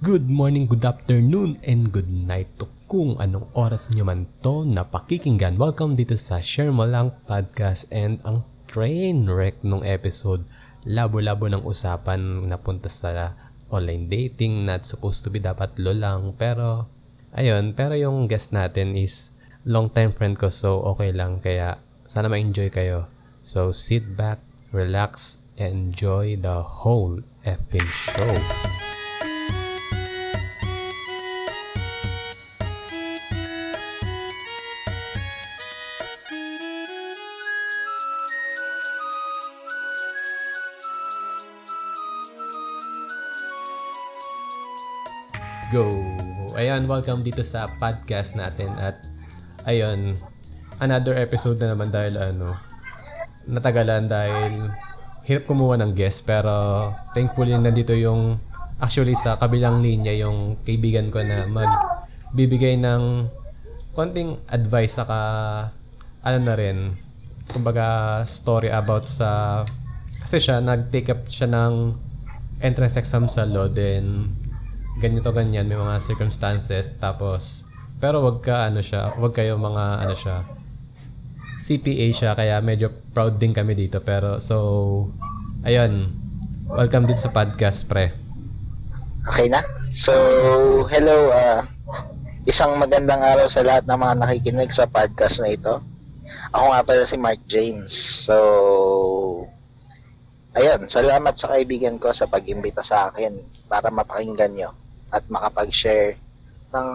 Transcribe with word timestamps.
Good 0.00 0.32
morning, 0.32 0.64
good 0.64 0.80
afternoon, 0.80 1.60
and 1.60 1.92
good 1.92 2.08
night 2.08 2.48
to 2.56 2.72
kung 2.88 3.20
anong 3.20 3.52
oras 3.52 3.92
nyo 3.92 4.08
man 4.08 4.24
to 4.40 4.64
na 4.64 4.88
pakikinggan. 4.88 5.60
Welcome 5.60 5.92
dito 5.92 6.16
sa 6.16 6.40
Share 6.40 6.72
Mo 6.72 6.88
Lang 6.88 7.12
Podcast 7.28 7.84
and 7.92 8.16
ang 8.24 8.48
train 8.64 9.28
wreck 9.28 9.60
nung 9.60 9.84
episode. 9.84 10.48
Labo-labo 10.88 11.52
ng 11.52 11.68
usapan 11.68 12.48
napunta 12.48 12.88
sa 12.88 13.36
online 13.68 14.08
dating 14.08 14.64
not 14.64 14.88
supposed 14.88 15.20
to 15.20 15.28
be 15.28 15.36
dapat 15.36 15.76
lo 15.76 15.92
lang. 15.92 16.32
Pero, 16.32 16.88
ayun, 17.36 17.76
pero 17.76 17.92
yung 17.92 18.24
guest 18.24 18.56
natin 18.56 18.96
is 18.96 19.36
long 19.68 19.92
time 19.92 20.16
friend 20.16 20.40
ko 20.40 20.48
so 20.48 20.80
okay 20.96 21.12
lang. 21.12 21.44
Kaya 21.44 21.76
sana 22.08 22.32
ma-enjoy 22.32 22.72
kayo. 22.72 23.12
So 23.44 23.68
sit 23.76 24.16
back, 24.16 24.40
relax, 24.72 25.36
enjoy 25.60 26.40
the 26.40 26.88
whole 26.88 27.20
effing 27.44 27.84
show. 27.84 28.32
Ayan, 46.60 46.84
welcome 46.84 47.24
dito 47.24 47.40
sa 47.40 47.72
podcast 47.80 48.36
natin 48.36 48.68
at 48.76 49.08
ayun, 49.64 50.12
another 50.76 51.16
episode 51.16 51.56
na 51.56 51.72
naman 51.72 51.88
dahil 51.88 52.20
ano, 52.20 52.52
natagalan 53.48 54.04
dahil 54.04 54.68
hirap 55.24 55.48
kumuha 55.48 55.80
ng 55.80 55.96
guest 55.96 56.28
pero 56.28 56.92
thankfully 57.16 57.56
nandito 57.56 57.96
yung 57.96 58.36
actually 58.76 59.16
sa 59.16 59.40
kabilang 59.40 59.80
linya 59.80 60.12
yung 60.12 60.60
kaibigan 60.60 61.08
ko 61.08 61.24
na 61.24 61.48
magbibigay 61.48 62.76
ng 62.76 63.24
konting 63.96 64.36
advice 64.52 65.00
saka 65.00 65.16
ano 66.20 66.38
na 66.44 66.54
rin 66.60 66.92
kumbaga 67.56 68.20
story 68.28 68.68
about 68.68 69.08
sa 69.08 69.64
kasi 70.20 70.36
siya 70.36 70.60
nag-take 70.60 71.08
up 71.08 71.24
siya 71.24 71.48
ng 71.48 71.96
entrance 72.60 73.00
exam 73.00 73.32
sa 73.32 73.48
law 73.48 73.64
then 73.64 74.28
ganito 75.00 75.32
ganyan 75.32 75.64
may 75.64 75.80
mga 75.80 76.04
circumstances 76.04 77.00
tapos 77.00 77.64
pero 77.96 78.20
wag 78.20 78.44
ka 78.44 78.68
ano 78.68 78.84
siya 78.84 79.16
wag 79.16 79.32
kayo 79.32 79.56
mga 79.56 80.04
ano 80.04 80.12
siya 80.12 80.44
CPA 81.60 82.06
siya 82.12 82.30
kaya 82.36 82.60
medyo 82.60 82.92
proud 83.16 83.40
din 83.40 83.56
kami 83.56 83.72
dito 83.72 84.04
pero 84.04 84.36
so 84.44 85.08
ayun 85.64 86.12
welcome 86.68 87.08
dito 87.08 87.24
sa 87.24 87.32
podcast 87.32 87.88
pre 87.88 88.20
Okay 89.20 89.52
na? 89.52 89.60
So, 89.92 90.16
hello, 90.88 91.28
uh, 91.28 91.60
isang 92.48 92.80
magandang 92.80 93.20
araw 93.20 93.52
sa 93.52 93.60
lahat 93.60 93.84
ng 93.84 94.00
mga 94.00 94.14
nakikinig 94.16 94.72
sa 94.72 94.88
podcast 94.88 95.44
na 95.44 95.52
ito. 95.52 95.76
Ako 96.56 96.64
nga 96.72 96.80
pala 96.80 97.04
si 97.04 97.20
Mark 97.20 97.36
James. 97.44 97.92
So, 98.24 99.44
ayun, 100.56 100.88
salamat 100.88 101.36
sa 101.36 101.52
kaibigan 101.52 102.00
ko 102.00 102.16
sa 102.16 102.32
pag-imbita 102.32 102.80
sa 102.80 103.12
akin 103.12 103.44
para 103.68 103.92
mapakinggan 103.92 104.56
nyo 104.56 104.72
at 105.10 105.22
makapag-share 105.26 106.14
ng 106.70 106.88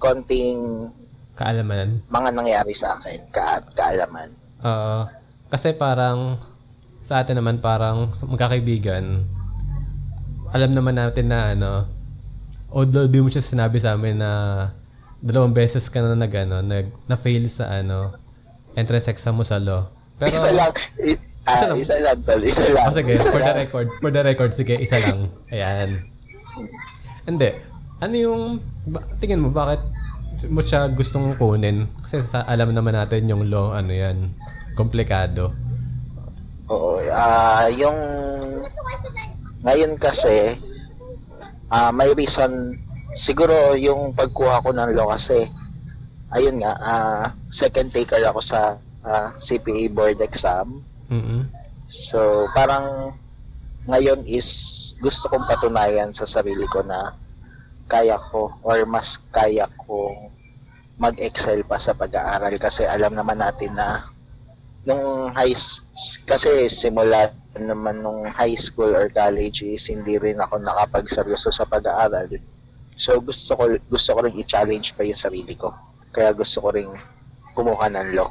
konting 0.00 0.88
kaalaman 1.36 2.00
mga 2.08 2.30
nangyari 2.32 2.72
sa 2.72 2.96
akin, 2.96 3.20
ka 3.32 3.60
kaalaman. 3.72 4.28
Oo. 4.60 5.08
kasi 5.48 5.72
parang 5.72 6.36
sa 7.00 7.20
atin 7.20 7.40
naman 7.40 7.58
parang 7.58 8.12
magkakaibigan 8.28 9.24
alam 10.52 10.70
naman 10.72 11.00
natin 11.00 11.32
na 11.32 11.56
ano 11.56 11.72
although 12.68 13.08
di 13.08 13.18
mo 13.18 13.28
siya 13.28 13.40
sinabi 13.40 13.80
sa 13.80 13.96
amin 13.96 14.20
na 14.20 14.30
dalawang 15.20 15.52
beses 15.52 15.88
ka 15.92 16.00
na 16.00 16.16
nag 16.16 16.32
ano, 16.32 16.64
nag 16.64 16.88
na 17.04 17.16
fail 17.16 17.44
sa 17.48 17.68
ano 17.68 18.16
entrance 18.72 19.10
exam 19.10 19.36
mo 19.36 19.44
sa 19.44 19.60
law. 19.60 19.90
Pero 20.16 20.30
isa 20.30 20.52
lang, 20.52 20.70
ah, 21.44 21.56
Isa 21.56 21.64
lang. 21.66 21.76
isa 21.76 21.94
lang, 21.98 22.16
tol, 22.22 22.40
isa 22.44 22.64
lang. 22.70 22.84
Oh, 22.86 22.92
sige, 22.94 23.12
isa 23.12 23.28
for 23.32 23.40
the 23.40 23.50
lang. 23.50 23.58
record, 23.58 23.88
for 23.98 24.10
the 24.12 24.22
record, 24.22 24.50
sige, 24.54 24.74
isa 24.78 24.96
lang. 25.02 25.32
Ayan. 25.50 26.06
Hindi. 27.28 27.50
Ano 28.00 28.14
yung, 28.16 28.42
ba, 28.88 29.04
tingin 29.20 29.44
mo, 29.44 29.52
bakit 29.52 29.84
mo 30.48 30.64
siya 30.64 30.88
gustong 30.88 31.36
kunin? 31.36 31.84
Kasi 32.00 32.24
sa, 32.24 32.48
alam 32.48 32.72
naman 32.72 32.96
natin 32.96 33.28
yung 33.28 33.48
law, 33.52 33.76
ano 33.76 33.92
yan, 33.92 34.32
komplikado. 34.72 35.52
Oo, 36.70 37.02
ah 37.10 37.66
yung 37.74 37.98
ngayon 39.66 39.98
kasi 39.98 40.54
ah 41.68 41.90
may 41.90 42.14
reason 42.14 42.78
siguro 43.12 43.74
yung 43.74 44.14
pagkuha 44.14 44.62
ko 44.62 44.70
ng 44.70 44.94
law 44.94 45.10
kasi 45.10 45.50
ayun 46.30 46.62
nga 46.62 46.72
ah 46.78 47.22
second 47.50 47.90
taker 47.90 48.22
ako 48.22 48.38
sa 48.38 48.78
ah, 49.02 49.34
CPA 49.36 49.90
board 49.90 50.22
exam. 50.22 50.86
mm 51.10 51.50
So 51.90 52.46
parang 52.54 53.18
ngayon 53.90 54.22
is 54.24 54.48
gusto 55.02 55.26
kong 55.28 55.50
patunayan 55.50 56.14
sa 56.14 56.24
sarili 56.24 56.64
ko 56.70 56.86
na 56.86 57.18
kaya 57.90 58.14
ko 58.16 58.54
or 58.62 58.86
mas 58.86 59.18
kaya 59.34 59.66
kong 59.74 60.30
mag-excel 61.00 61.64
pa 61.66 61.80
sa 61.80 61.96
pag-aaral 61.96 62.54
kasi 62.60 62.86
alam 62.86 63.16
naman 63.16 63.40
natin 63.40 63.74
na 63.74 64.04
nung 64.86 65.32
high 65.34 65.56
kasi 66.24 66.70
simula 66.70 67.34
naman 67.58 67.98
nung 68.04 68.28
high 68.30 68.54
school 68.54 68.94
or 68.94 69.10
college 69.10 69.66
is 69.66 69.90
hindi 69.90 70.16
rin 70.16 70.38
ako 70.38 70.62
nakapagseryoso 70.62 71.50
sa 71.50 71.66
pag-aaral. 71.66 72.30
So 72.94 73.18
gusto 73.18 73.58
ko 73.58 73.64
gusto 73.90 74.10
ko 74.14 74.18
ring 74.22 74.38
i-challenge 74.38 74.94
pa 74.94 75.02
yung 75.02 75.18
sarili 75.18 75.56
ko. 75.58 75.72
Kaya 76.14 76.30
gusto 76.36 76.62
ko 76.62 76.68
ring 76.70 76.92
kumuha 77.56 77.90
ng 77.90 78.08
law. 78.14 78.30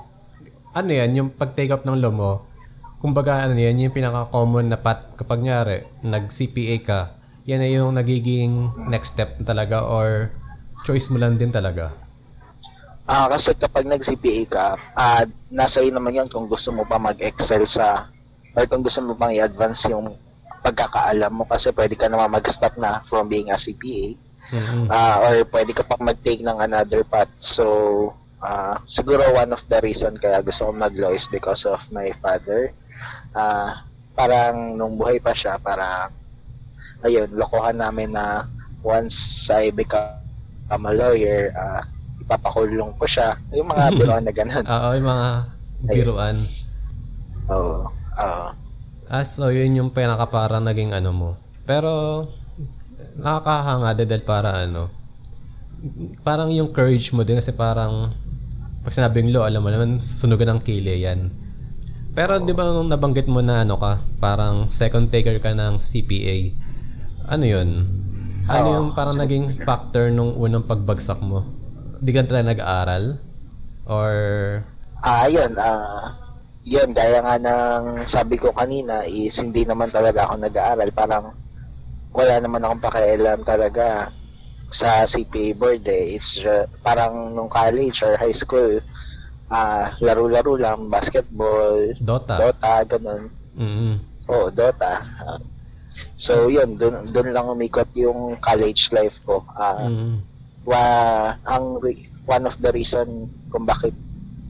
Ano 0.77 0.93
yan, 0.93 1.17
yung 1.17 1.29
pag-take 1.33 1.73
up 1.73 1.83
ng 1.83 1.97
law 1.97 2.13
mo, 2.13 2.31
kumbaga 2.99 3.47
ano 3.47 3.55
yan, 3.55 3.79
yung 3.79 3.95
pinaka-common 3.95 4.67
na 4.67 4.79
pat 4.79 5.15
kapag 5.15 5.39
nyari, 5.39 5.87
nag-CPA 6.03 6.75
ka, 6.83 6.99
yan 7.47 7.63
na 7.63 7.69
yung 7.71 7.95
nagiging 7.95 8.75
next 8.91 9.15
step 9.15 9.39
talaga 9.41 9.81
or 9.87 10.29
choice 10.83 11.07
mo 11.09 11.17
lang 11.17 11.39
din 11.39 11.49
talaga. 11.49 11.95
Ah, 13.09 13.25
kasi 13.25 13.57
kapag 13.57 13.89
nag-CPA 13.89 14.41
ka, 14.45 14.65
ah, 14.93 15.25
nasa 15.49 15.81
iyo 15.81 15.95
naman 15.95 16.13
'yon 16.13 16.29
kung 16.29 16.45
gusto 16.45 16.69
mo 16.69 16.85
pa 16.85 17.01
mag-excel 17.01 17.65
sa 17.65 18.05
or 18.53 18.69
kung 18.69 18.85
gusto 18.85 19.01
mo 19.01 19.17
pang 19.17 19.33
i-advance 19.33 19.89
yung 19.89 20.13
pagkakaalam 20.61 21.33
mo 21.33 21.47
kasi 21.49 21.73
pwede 21.73 21.97
ka 21.97 22.05
naman 22.05 22.29
mag-stop 22.29 22.75
na 22.77 23.01
from 23.07 23.31
being 23.31 23.49
a 23.49 23.57
CPA 23.57 24.13
mm 24.49 24.85
ah, 24.93 25.23
or 25.25 25.41
pwede 25.49 25.73
ka 25.73 25.81
pang 25.85 26.01
mag-take 26.05 26.45
ng 26.45 26.59
another 26.61 27.01
path. 27.01 27.31
So, 27.41 27.65
ah, 28.43 28.79
siguro 28.87 29.23
one 29.35 29.51
of 29.51 29.63
the 29.67 29.79
reason 29.83 30.15
kaya 30.15 30.43
gusto 30.43 30.69
ko 30.69 30.71
mag-law 30.75 31.11
is 31.11 31.27
because 31.27 31.63
of 31.67 31.79
my 31.91 32.11
father. 32.19 32.71
Ah, 33.35 33.85
parang 34.15 34.75
nung 34.75 34.99
buhay 34.99 35.23
pa 35.23 35.31
siya, 35.31 35.55
parang 35.59 36.11
ayun, 37.03 37.31
lokohan 37.35 37.79
namin 37.79 38.11
na 38.11 38.43
once 38.83 39.47
I 39.51 39.71
become 39.71 40.19
a 40.71 40.93
lawyer, 40.93 41.51
ah, 41.55 41.83
ipapakulong 42.19 42.95
ko 42.99 43.05
siya. 43.07 43.39
Yung 43.55 43.67
mga 43.71 43.85
biroan 43.99 44.23
na 44.27 44.33
ganun. 44.35 44.65
Oo, 44.67 44.87
yung 44.95 45.07
mga 45.07 45.29
biruan. 45.87 46.37
Oo. 47.49 47.87
oo. 47.91 48.47
Ah, 49.09 49.25
so 49.25 49.49
yun 49.49 49.73
yung 49.73 49.89
pinaka 49.89 50.29
parang 50.29 50.61
naging 50.61 50.93
ano 50.93 51.09
mo. 51.09 51.29
Pero, 51.65 52.25
nakakahanga 53.17 53.97
dahil 53.97 54.23
para 54.23 54.49
ano, 54.67 54.93
parang 56.21 56.53
yung 56.53 56.69
courage 56.69 57.09
mo 57.15 57.25
din 57.25 57.41
kasi 57.41 57.49
parang, 57.49 58.13
pag 58.89 58.97
sinabing 58.97 59.29
law, 59.29 59.45
alam 59.45 59.61
mo 59.61 59.69
naman, 59.69 60.01
sunugan 60.01 60.57
ng 60.57 60.65
kili 60.65 61.05
yan. 61.05 61.29
Pero 62.17 62.41
di 62.41 62.57
ba 62.57 62.65
nung 62.65 62.89
nabanggit 62.89 63.29
mo 63.29 63.37
na 63.37 63.61
ano 63.61 63.77
ka, 63.77 64.01
parang 64.17 64.65
second 64.73 65.13
taker 65.13 65.37
ka 65.37 65.53
ng 65.53 65.77
CPA, 65.77 66.57
ano 67.29 67.45
yun? 67.45 67.85
Ano 68.49 68.65
Oo, 68.65 68.73
yung 68.73 68.87
parang 68.97 69.13
naging 69.13 69.61
factor 69.61 70.09
nung 70.09 70.33
unang 70.33 70.65
pagbagsak 70.65 71.21
mo? 71.21 71.45
Di 72.01 72.09
ka 72.09 72.25
talaga 72.25 72.49
nag-aaral? 72.49 73.03
Or, 73.85 74.13
Ah, 75.05 75.29
yun, 75.29 75.53
ah, 75.61 76.17
yun, 76.65 76.89
gaya 76.89 77.21
nga 77.21 77.37
ng 77.37 78.09
sabi 78.09 78.41
ko 78.41 78.49
kanina 78.57 79.05
is 79.05 79.37
hindi 79.37 79.69
naman 79.69 79.93
talaga 79.93 80.25
ako 80.25 80.49
nag-aaral. 80.49 80.89
Parang 80.97 81.37
wala 82.09 82.41
naman 82.41 82.65
akong 82.65 82.89
pakialam 82.89 83.45
talaga 83.45 84.09
sa 84.69 85.03
CPA 85.03 85.53
board 85.53 85.83
eh. 85.85 86.15
It's 86.15 86.37
ju- 86.37 86.69
parang 86.81 87.33
nung 87.33 87.49
college 87.49 88.05
or 88.05 88.15
high 88.15 88.35
school, 88.35 88.79
ah, 89.49 89.89
laro-laro 89.99 90.55
lang, 90.55 90.87
basketball, 90.87 91.93
Dota? 91.97 92.37
Dota, 92.37 92.73
ganun. 92.87 93.33
mm 93.53 93.95
Oo, 94.29 94.53
Dota. 94.53 95.01
So, 96.13 96.47
yun, 96.47 96.77
dun, 96.77 97.09
dun 97.09 97.33
lang 97.33 97.49
umikot 97.49 97.89
yung 97.97 98.37
college 98.37 98.93
life 98.93 99.25
ko. 99.25 99.43
Ah, 99.53 99.89
mm 99.89 100.29
wa 100.59 100.83
ang 101.47 101.81
re- 101.81 101.97
one 102.29 102.45
of 102.45 102.53
the 102.61 102.69
reason 102.69 103.25
kung 103.49 103.65
bakit 103.65 103.95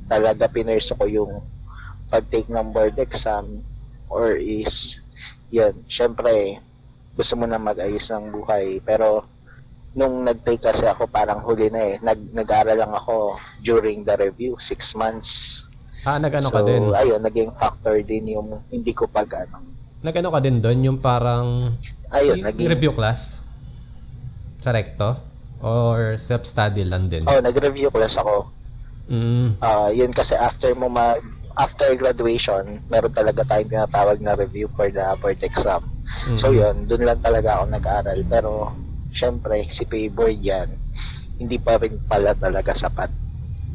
talaga 0.03 0.51
pinurso 0.51 0.97
ko 0.97 1.07
yung 1.07 1.39
pag-take 2.11 2.49
ng 2.49 2.73
board 2.75 2.97
exam 2.99 3.61
or 4.09 4.33
is 4.35 4.99
yun, 5.47 5.85
syempre 5.87 6.59
gusto 7.13 7.33
mo 7.35 7.45
na 7.45 7.61
mag-ayos 7.61 8.09
ng 8.09 8.31
buhay. 8.33 8.81
Pero, 8.81 9.23
nung 9.97 10.21
nag-take 10.21 10.61
kasi 10.61 10.85
ako, 10.85 11.09
parang 11.09 11.41
huli 11.41 11.73
na 11.73 11.81
eh. 11.81 11.95
Nag, 12.01 12.33
nag-aral 12.33 12.77
lang 12.77 12.93
ako 12.93 13.39
during 13.65 14.05
the 14.05 14.13
review, 14.19 14.53
six 14.61 14.93
months. 14.93 15.63
Ah, 16.05 16.21
nag-ano 16.21 16.47
so, 16.47 16.55
ka 16.55 16.61
din? 16.63 16.93
ayun, 16.93 17.21
naging 17.21 17.51
factor 17.57 17.97
din 18.05 18.37
yung 18.37 18.61
hindi 18.69 18.93
ko 18.93 19.09
pag 19.09 19.27
ano. 19.49 19.65
Nag-ano 19.99 20.29
ka 20.31 20.39
din 20.39 20.57
doon? 20.61 20.79
Yung 20.85 20.99
parang 21.01 21.75
Ayun, 22.13 22.39
yung 22.39 22.47
naging, 22.47 22.69
review 22.69 22.93
class? 22.93 23.41
Sa 24.61 24.71
recto? 24.71 25.17
Or 25.59 26.15
self-study 26.21 26.87
lang 26.87 27.09
din? 27.11 27.25
oh, 27.27 27.41
nag-review 27.41 27.91
class 27.91 28.15
ako. 28.21 28.47
Mm. 29.09 29.57
Ah, 29.59 29.89
yun 29.89 30.13
kasi 30.13 30.37
after 30.37 30.69
mo 30.77 30.85
ma 30.85 31.17
after 31.59 31.91
graduation, 31.99 32.79
meron 32.87 33.11
talaga 33.11 33.43
tayong 33.43 33.67
tinatawag 33.67 34.23
na 34.23 34.37
review 34.39 34.71
for 34.71 34.87
the 34.87 35.03
board 35.19 35.41
exam. 35.43 35.83
Mm. 36.31 36.39
So 36.39 36.55
yun, 36.55 36.87
dun 36.87 37.03
lang 37.03 37.19
talaga 37.19 37.59
ako 37.59 37.63
nag-aral. 37.67 38.19
Pero, 38.31 38.71
syempre, 39.19 39.59
si 39.67 39.83
Payboard 39.83 40.39
yan, 40.39 40.69
hindi 41.35 41.59
pa 41.59 41.75
rin 41.75 41.99
pala 42.07 42.31
talaga 42.31 42.71
sapat. 42.71 43.11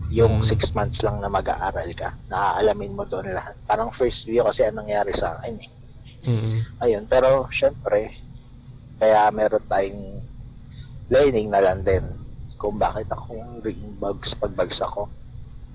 Yung 0.09 0.41
Mm. 0.41 0.47
six 0.47 0.73
months 0.73 1.05
lang 1.05 1.21
na 1.21 1.29
mag-aaral 1.29 1.91
ka, 1.93 2.17
naaalamin 2.33 2.97
mo 2.97 3.05
doon 3.05 3.29
lahat. 3.29 3.53
Parang 3.69 3.93
first 3.93 4.25
view 4.25 4.41
kasi 4.45 4.65
ang 4.65 4.81
nangyari 4.81 5.13
sa 5.13 5.37
akin 5.37 5.55
eh. 5.61 5.71
Mm. 6.25 6.57
Ayun, 6.81 7.05
pero 7.05 7.45
syempre, 7.53 8.09
kaya 8.97 9.29
meron 9.29 9.65
tayong 9.69 10.25
learning 11.13 11.53
na 11.53 11.61
lang 11.61 11.85
din 11.85 12.05
kung 12.57 12.81
bakit 12.81 13.11
ako 13.13 13.37
ring 13.61 13.81
bugs 14.01 14.33
pagbagsak 14.39 14.89
ko. 14.89 15.05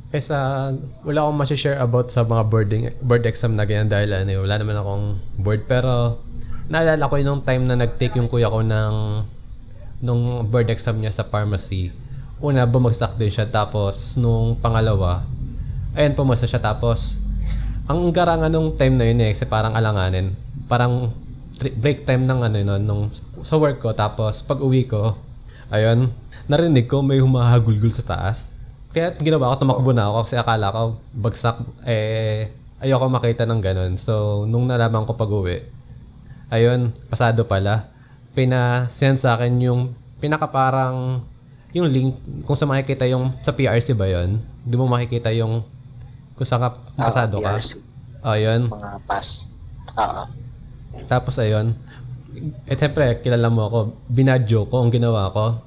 Eh 0.09 0.23
sa, 0.25 0.69
wala 1.05 1.21
akong 1.21 1.37
masishare 1.37 1.77
about 1.77 2.09
sa 2.09 2.25
mga 2.25 2.43
boarding, 2.49 2.83
board 3.05 3.29
exam 3.29 3.53
na 3.53 3.61
ganyan 3.69 3.93
dahil 3.93 4.09
ano, 4.09 4.41
wala 4.41 4.55
naman 4.57 4.77
akong 4.81 5.05
board. 5.37 5.69
Pero, 5.69 6.17
naalala 6.65 7.05
ko 7.05 7.13
yung 7.21 7.45
time 7.45 7.69
na 7.69 7.77
nag-take 7.77 8.17
yung 8.17 8.25
kuya 8.25 8.49
ko 8.49 8.65
ng 8.65 8.93
nung 9.99 10.47
board 10.47 10.71
exam 10.71 10.99
niya 10.99 11.11
sa 11.11 11.27
pharmacy. 11.27 11.91
Una, 12.39 12.63
bumagsak 12.63 13.19
din 13.19 13.31
siya. 13.31 13.47
Tapos, 13.47 14.15
nung 14.15 14.55
pangalawa, 14.59 15.27
ayun, 15.95 16.15
pumasa 16.15 16.47
siya. 16.47 16.63
Tapos, 16.63 17.19
ang 17.89 18.13
garangan 18.15 18.53
nung 18.53 18.75
time 18.79 18.95
na 18.95 19.05
yun 19.07 19.19
eh, 19.19 19.35
kasi 19.35 19.43
parang 19.43 19.75
alanganin. 19.75 20.37
Parang 20.71 21.11
break 21.59 22.07
time 22.07 22.23
ng 22.23 22.39
ano 22.39 22.57
nun, 22.63 22.83
nung 22.87 23.03
sa 23.43 23.59
work 23.59 23.83
ko. 23.83 23.91
Tapos, 23.91 24.39
pag 24.45 24.63
uwi 24.63 24.87
ko, 24.87 25.19
ayun, 25.67 26.07
narinig 26.47 26.87
ko 26.87 27.03
may 27.03 27.19
humahagulgul 27.19 27.91
sa 27.91 28.07
taas. 28.07 28.55
Kaya 28.95 29.11
ginawa 29.19 29.53
ko, 29.53 29.67
tumakbo 29.67 29.91
na 29.91 30.07
ako 30.07 30.19
kasi 30.25 30.35
akala 30.39 30.71
ko 30.71 30.81
bagsak, 31.11 31.57
eh, 31.83 32.55
ayoko 32.79 33.11
makita 33.11 33.43
ng 33.43 33.59
ganun. 33.59 33.93
So, 33.99 34.47
nung 34.47 34.65
nalaman 34.65 35.03
ko 35.03 35.19
pag 35.19 35.29
uwi, 35.29 35.59
ayun, 36.47 36.95
pasado 37.11 37.43
pala. 37.43 37.91
Pina-send 38.31 39.17
sa 39.17 39.33
akin 39.33 39.53
yung 39.59 39.81
pinaka 40.17 40.45
parang 40.45 41.23
yung 41.71 41.85
link 41.85 42.13
kung 42.43 42.55
sa 42.55 42.65
makikita 42.65 43.05
yung 43.05 43.33
sa 43.39 43.51
PRC 43.51 43.93
ba 43.93 44.05
yon 44.05 44.37
Hindi 44.61 44.75
mo 44.75 44.85
makikita 44.85 45.29
yung 45.31 45.61
kung 46.33 46.43
saan 46.43 46.61
ka 46.61 46.69
Ah, 46.95 47.07
pasado 47.07 47.37
ka. 47.37 47.55
PRC, 47.55 47.71
Ayun. 48.21 48.61
mga 48.67 48.99
pass. 49.03 49.45
Oo. 49.93 50.23
Tapos 51.05 51.35
ayun, 51.37 51.75
eh 52.65 52.73
siyempre, 52.73 53.19
kilala 53.19 53.47
mo 53.47 53.65
ako, 53.65 53.79
binadyo 54.05 54.65
ko, 54.65 54.81
ang 54.81 54.89
ginawa 54.89 55.27
ko, 55.29 55.59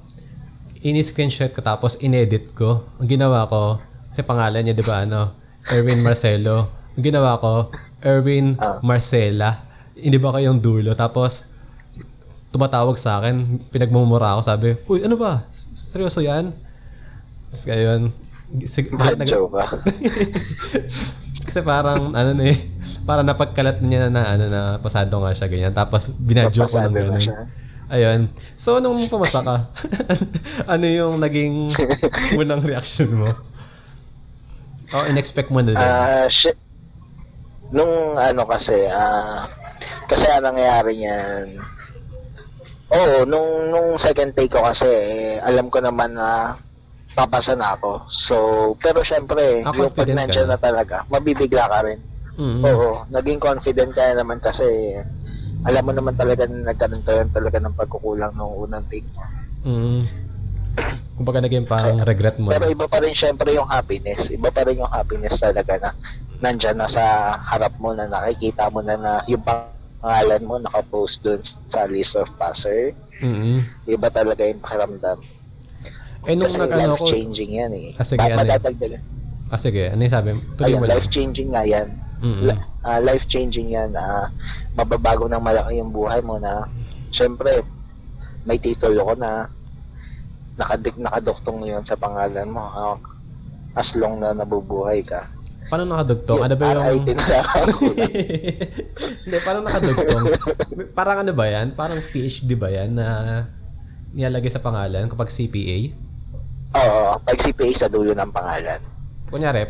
ini-screenshot 0.79 1.49
ko 1.49 1.61
tapos 1.61 1.97
inedit 1.99 2.51
ko. 2.51 2.83
Ang 2.97 3.09
ginawa 3.09 3.45
ko, 3.45 3.77
kasi 4.09 4.21
pangalan 4.21 4.61
niya, 4.61 4.73
di 4.73 4.81
ba, 4.81 5.01
ano, 5.01 5.33
Erwin 5.65 6.01
Marcelo. 6.01 6.67
Ang 6.93 7.03
ginawa 7.03 7.37
ko, 7.37 7.69
Erwin 7.99 8.57
Ah. 8.57 8.77
Marcela. 8.81 9.63
Hindi 9.93 10.17
ba 10.17 10.33
kayong 10.33 10.59
dulo? 10.59 10.91
Tapos, 10.93 11.45
tumatawag 12.53 12.95
sa 13.01 13.17
akin, 13.17 13.57
pinagmumura 13.73 14.37
ako, 14.37 14.41
sabi, 14.45 14.77
Uy, 14.85 15.01
ano 15.01 15.17
ba? 15.17 15.49
Seryoso 15.73 16.21
yan? 16.21 16.53
Tapos 17.49 17.65
ayun, 17.65 18.13
sig- 18.69 18.93
nag- 18.93 19.49
ba? 19.49 19.65
kasi 21.49 21.59
parang 21.65 22.13
ano 22.13 22.31
na 22.37 22.43
eh, 22.53 22.57
parang 23.09 23.25
napagkalat 23.25 23.81
niya 23.81 24.13
na, 24.13 24.37
ano 24.37 24.45
na 24.47 24.61
pasado 24.77 25.17
nga 25.17 25.33
siya 25.33 25.49
ganyan. 25.49 25.73
Tapos 25.73 26.13
binadyo 26.13 26.69
ko 26.69 26.77
ng 26.77 26.93
ganun. 26.93 27.23
Ayun. 27.89 28.29
So 28.55 28.77
nung 28.79 29.01
pumasa 29.09 29.41
ka, 29.41 29.57
ano 30.73 30.85
yung 30.85 31.17
naging 31.17 31.73
unang 32.41 32.61
reaction 32.61 33.09
mo? 33.11 33.29
Oh, 34.93 35.09
in-expect 35.09 35.49
mo 35.49 35.61
na 35.65 35.73
din. 35.73 35.81
Ah, 35.81 36.29
shit. 36.29 36.53
Nung 37.73 38.13
ano 38.13 38.45
kasi, 38.45 38.85
ah, 38.93 39.49
kasi 40.05 40.29
ang 40.29 40.45
nangyayari 40.45 41.01
niyan, 41.01 41.57
oo, 42.93 43.25
nung, 43.25 43.73
nung 43.73 43.89
second 43.97 44.31
take 44.37 44.53
ko 44.53 44.61
kasi, 44.63 44.87
eh, 44.89 45.35
alam 45.41 45.67
ko 45.73 45.81
naman 45.81 46.13
na 46.13 46.57
papasa 47.13 47.53
na 47.53 47.77
ako. 47.77 48.05
So, 48.09 48.35
pero 48.81 49.05
syempre, 49.05 49.61
Ah, 49.65 49.73
yung 49.73 49.93
pag 49.93 50.09
ka 50.09 50.17
nandyan 50.17 50.49
na. 50.49 50.57
talaga, 50.57 51.05
mabibigla 51.09 51.65
ka 51.69 51.79
rin. 51.85 51.99
mm 52.37 52.65
Oo, 52.65 53.05
naging 53.13 53.37
confident 53.37 53.93
ka 53.93 54.01
na 54.09 54.25
naman 54.25 54.41
kasi 54.41 54.65
alam 55.63 55.83
mo 55.85 55.91
naman 55.95 56.17
talaga 56.17 56.43
na 56.49 56.73
nagkaroon 56.73 57.05
tayo 57.05 57.23
talaga 57.31 57.57
ng 57.61 57.77
pagkukulang 57.77 58.33
nung 58.35 58.51
unang 58.57 58.83
take 58.89 59.07
mo. 59.13 59.21
mm 59.63 60.01
Kumbaga 61.13 61.45
naging 61.45 61.69
parang 61.69 62.01
regret 62.01 62.41
mo. 62.41 62.49
Pero 62.49 62.65
iba 62.65 62.89
pa 62.89 62.97
rin 62.97 63.13
syempre 63.13 63.53
yung 63.53 63.69
happiness. 63.69 64.33
Iba 64.33 64.49
pa 64.49 64.65
rin 64.65 64.81
yung 64.81 64.89
happiness 64.89 65.37
talaga 65.37 65.77
na 65.77 65.89
nandyan 66.41 66.75
na 66.81 66.89
sa 66.89 67.37
harap 67.37 67.77
mo 67.77 67.93
na 67.93 68.09
nakikita 68.09 68.73
mo 68.73 68.81
na 68.81 68.97
na 68.97 69.11
yung 69.29 69.45
pangalan 70.03 70.41
mo 70.43 70.55
nakapost 70.59 71.23
dun 71.23 71.39
sa 71.71 71.87
list 71.87 72.19
of 72.19 72.27
passer. 72.35 72.91
mm 73.23 73.87
Iba 73.87 74.11
talaga 74.11 74.43
yung 74.43 74.59
pakiramdam. 74.59 75.23
Eh 76.27 76.35
nung 76.35 76.51
Kasi 76.51 76.59
nag-ano 76.59 76.99
ko, 76.99 77.07
life-changing 77.07 77.51
yan 77.55 77.71
eh. 77.71 77.95
Ah, 77.95 78.03
sige, 78.03 78.19
ano 78.19 78.43
madadagdagan. 78.43 79.03
ah 79.47 79.59
sige, 79.59 79.83
ano 79.87 80.01
yung 80.03 80.11
sabi? 80.13 80.29
Tuloy 80.59 80.75
mo 80.75 80.85
life-changing 80.91 81.49
nga 81.55 81.63
yan. 81.63 81.87
Mm-mm. 82.19 82.43
La- 82.51 82.67
ah, 82.83 82.99
life-changing 82.99 83.71
yan. 83.71 83.95
ah, 83.95 84.27
mababago 84.75 85.31
ng 85.31 85.39
malaki 85.39 85.79
yung 85.79 85.95
buhay 85.95 86.19
mo 86.19 86.35
na 86.35 86.67
syempre 87.07 87.63
may 88.43 88.59
titulo 88.59 89.07
ko 89.07 89.13
na 89.15 89.47
nakadik 90.59 90.99
nakadoktong 90.99 91.63
yun 91.63 91.83
sa 91.87 91.95
pangalan 91.95 92.51
mo 92.51 92.63
ah, 92.67 92.99
as 93.79 93.95
long 93.95 94.19
na 94.19 94.35
nabubuhay 94.35 94.99
ka. 94.99 95.31
Paano 95.73 95.89
nakadugtong? 95.89 96.45
Ano 96.45 96.53
ba 96.53 96.65
yung... 96.69 96.85
RIP 97.01 97.17
na. 97.17 97.37
Hindi, 99.25 99.37
parang 99.41 99.65
nakadugtong. 99.65 100.23
parang 100.93 101.17
ano 101.25 101.33
ba 101.33 101.49
yan? 101.49 101.73
Parang 101.73 101.97
PhD 102.13 102.53
ba 102.53 102.69
yan 102.69 102.93
na 102.93 103.07
nilalagay 104.13 104.53
sa 104.53 104.61
pangalan 104.61 105.09
kapag 105.09 105.33
CPA? 105.33 105.89
Oo, 106.77 107.17
pag 107.17 107.37
CPA 107.41 107.73
sa 107.73 107.89
dulo 107.89 108.13
ng 108.13 108.29
pangalan. 108.29 108.77
Kunyari, 109.33 109.65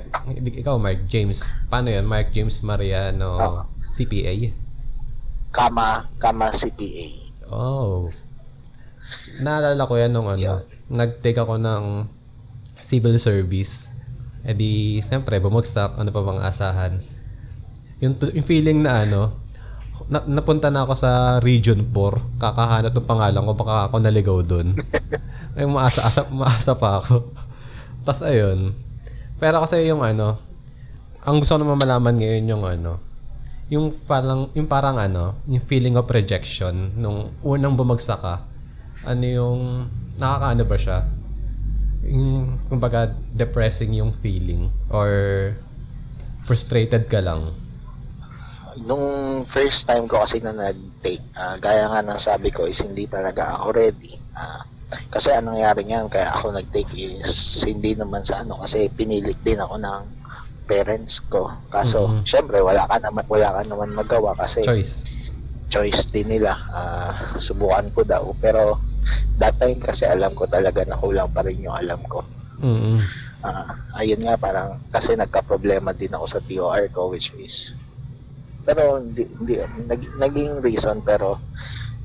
ikaw 0.59 0.75
Mark 0.75 1.07
James. 1.07 1.39
Paano 1.71 1.87
yan? 1.87 2.03
Mark 2.03 2.35
James 2.35 2.59
Mariano 2.59 3.39
Oo. 3.39 3.61
CPA? 3.95 4.51
Kama, 5.55 6.11
kama 6.19 6.51
CPA. 6.51 7.07
Oh. 7.47 8.11
Naalala 9.39 9.87
ko 9.87 9.95
yan 9.95 10.11
nung 10.11 10.27
ano, 10.27 10.35
Yeah. 10.35 10.59
nag-take 10.91 11.39
ako 11.39 11.55
ng 11.63 12.11
civil 12.83 13.15
service. 13.23 13.92
E 14.43 14.51
di, 14.51 14.99
siyempre, 14.99 15.39
bumagsak, 15.39 15.95
ano 15.95 16.11
pa 16.11 16.21
bang 16.21 16.41
asahan. 16.43 16.93
Yung, 18.03 18.19
yung 18.19 18.43
feeling 18.43 18.83
na 18.83 19.07
ano, 19.07 19.43
na, 20.11 20.19
napunta 20.27 20.67
na 20.67 20.83
ako 20.83 20.93
sa 20.99 21.39
Region 21.39 21.87
4, 21.87 22.41
kakahanap 22.41 22.91
ng 22.91 23.07
pangalan 23.07 23.45
ko, 23.47 23.51
baka 23.55 23.75
ako 23.87 23.95
naligaw 24.03 24.37
doon. 24.43 24.75
Ay, 25.55 25.63
maasa, 25.69 26.03
asa, 26.03 26.27
maasa 26.27 26.75
pa 26.75 26.99
ako. 26.99 27.31
Tapos 28.03 28.21
ayun. 28.25 28.75
Pero 29.39 29.63
kasi 29.63 29.87
yung 29.87 30.03
ano, 30.03 30.35
ang 31.23 31.39
gusto 31.39 31.55
ko 31.55 31.59
naman 31.63 31.79
malaman 31.79 32.19
ngayon 32.19 32.51
yung 32.51 32.63
ano, 32.67 32.99
yung 33.71 33.95
parang, 34.03 34.51
yung 34.51 34.67
parang 34.67 34.99
ano, 34.99 35.39
yung 35.47 35.63
feeling 35.63 35.95
of 35.95 36.09
rejection 36.11 36.91
nung 36.99 37.31
unang 37.45 37.79
bumagsak 37.79 38.19
ka. 38.19 38.43
Ano 39.07 39.23
yung, 39.23 39.59
nakakaano 40.19 40.63
ba 40.67 40.75
siya? 40.75 41.07
Yung, 42.03 42.59
kumbaga, 42.67 43.11
depressing 43.31 43.95
yung 43.95 44.11
feeling 44.11 44.67
or 44.91 45.09
frustrated 46.43 47.07
ka 47.07 47.23
lang. 47.23 47.55
Nung 48.83 49.05
first 49.45 49.85
time 49.85 50.09
ko 50.09 50.19
kasi 50.19 50.41
na 50.41 50.51
nag-take, 50.51 51.23
ah, 51.37 51.55
gaya 51.61 51.87
nga 51.87 52.01
ng 52.03 52.19
sabi 52.19 52.49
ko 52.49 52.65
is 52.65 52.81
hindi 52.81 53.05
talaga 53.07 53.55
ako 53.61 53.71
ready. 53.71 54.17
Ah, 54.33 54.65
kasi 55.13 55.29
anong 55.31 55.55
nangyari 55.57 55.81
niyan, 55.85 56.09
kaya 56.09 56.33
ako 56.33 56.51
nag-take 56.57 56.91
is 57.21 57.63
hindi 57.63 57.93
naman 57.93 58.25
sa 58.25 58.41
ano, 58.41 58.59
kasi 58.59 58.89
pinilit 58.91 59.37
din 59.45 59.61
ako 59.61 59.77
ng 59.77 60.01
parents 60.65 61.21
ko. 61.29 61.53
Kaso, 61.69 62.07
Mhm. 62.09 62.23
syempre, 62.25 62.59
wala 62.59 62.87
ka 62.89 62.97
naman, 62.99 63.23
wala 63.29 63.49
ka 63.55 63.61
naman 63.67 63.89
magawa 63.93 64.31
kasi 64.35 64.63
Choice. 64.65 65.05
choice 65.69 66.09
din 66.09 66.27
nila. 66.27 66.57
Ah, 66.73 67.13
subukan 67.37 67.87
ko 67.93 68.01
daw. 68.03 68.33
Pero, 68.41 68.81
that 69.39 69.55
time 69.57 69.79
kasi 69.79 70.05
alam 70.05 70.31
ko 70.35 70.45
talaga 70.45 70.85
na 70.85 70.99
kulang 70.99 71.29
pa 71.31 71.43
rin 71.45 71.63
yung 71.63 71.75
alam 71.75 71.99
ko. 72.05 72.23
mm 72.61 72.99
Ah, 73.43 73.75
ayun 73.99 74.23
nga 74.23 74.39
parang 74.39 74.79
kasi 74.87 75.19
nagka-problema 75.19 75.91
din 75.91 76.15
ako 76.15 76.25
sa 76.31 76.39
TOR 76.39 76.87
ko 76.95 77.11
which 77.11 77.35
is 77.35 77.75
pero 78.63 79.03
hindi, 79.03 79.27
hindi 79.27 79.59
nag, 79.59 80.01
naging 80.15 80.63
reason 80.63 81.03
pero 81.03 81.43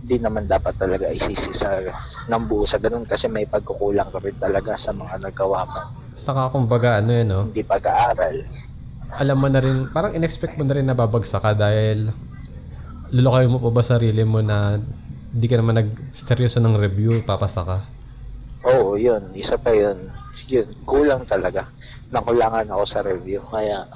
di 0.02 0.19
naman 0.19 0.50
dapat 0.50 0.75
talaga 0.75 1.07
isisi 1.11 1.55
sa 1.55 1.78
ng 2.26 2.43
buo 2.50 2.67
sa 2.67 2.83
ganun 2.83 3.07
kasi 3.07 3.31
may 3.31 3.47
pagkukulang 3.47 4.11
ka 4.11 4.19
rin 4.19 4.35
talaga 4.35 4.75
sa 4.75 4.90
mga 4.90 5.21
nagawa 5.21 5.62
mo. 5.69 5.83
Saka 6.19 6.50
kumbaga 6.50 6.99
ano 6.99 7.11
yun, 7.14 7.28
no? 7.31 7.40
Hindi 7.50 7.62
pag-aaral. 7.62 8.37
Alam 9.23 9.37
mo 9.38 9.49
na 9.52 9.61
rin, 9.62 9.87
parang 9.95 10.17
in-expect 10.19 10.59
mo 10.59 10.67
na 10.67 10.75
rin 10.75 10.87
na 10.87 10.99
babagsak 10.99 11.45
ka 11.45 11.52
dahil 11.55 12.11
lulokay 13.14 13.47
mo 13.47 13.62
pa 13.62 13.71
ba 13.71 13.83
sarili 13.85 14.25
mo 14.25 14.43
na 14.43 14.81
hindi 15.38 15.47
ka 15.47 15.62
naman 15.62 15.78
nag-seryoso 15.78 16.59
ng 16.59 16.75
review, 16.83 17.23
papasa 17.23 17.62
ka. 17.62 17.78
Oo, 18.66 18.99
yun. 18.99 19.30
Isa 19.38 19.54
pa 19.54 19.71
yun. 19.71 20.11
Yun, 20.50 20.66
kulang 20.83 21.23
talaga. 21.30 21.71
Nakulangan 22.11 22.66
ako 22.66 22.83
sa 22.83 23.07
review. 23.07 23.38
Kaya, 23.47 23.87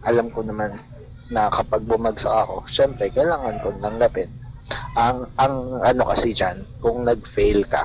alam 0.00 0.32
ko 0.32 0.40
naman 0.40 0.72
na 1.28 1.52
kapag 1.52 1.84
bumagsak 1.84 2.32
ako, 2.32 2.64
syempre, 2.64 3.12
kailangan 3.12 3.60
kong 3.60 3.84
tanggapin. 3.84 4.32
Ang, 4.96 5.28
ang 5.36 5.84
ano 5.84 6.08
kasi 6.08 6.32
dyan, 6.32 6.64
kung 6.80 7.04
nag-fail 7.04 7.68
ka, 7.68 7.84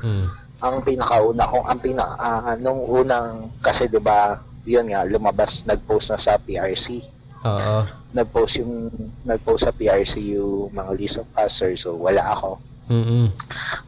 Hmm. 0.00 0.32
ang 0.64 0.80
pinakauna, 0.80 1.44
kung 1.44 1.64
ang 1.68 1.80
pina, 1.80 2.04
ah, 2.16 2.56
nung 2.56 2.80
unang, 2.88 3.52
kasi 3.60 3.84
ba 4.00 4.40
yun 4.64 4.88
nga, 4.88 5.04
lumabas, 5.04 5.68
nag-post 5.68 6.08
na 6.08 6.20
sa 6.20 6.40
PRC. 6.40 7.04
Oo. 7.44 7.76
Nag-post 8.16 8.64
yung, 8.64 8.88
nag-post 9.26 9.68
sa 9.68 9.72
PRC 9.74 10.38
yung 10.38 10.72
mga 10.72 10.90
list 10.96 11.20
of 11.20 11.28
passers, 11.36 11.84
so 11.84 11.92
wala 11.98 12.22
ako. 12.32 12.56
Mm-mm. 12.86 13.26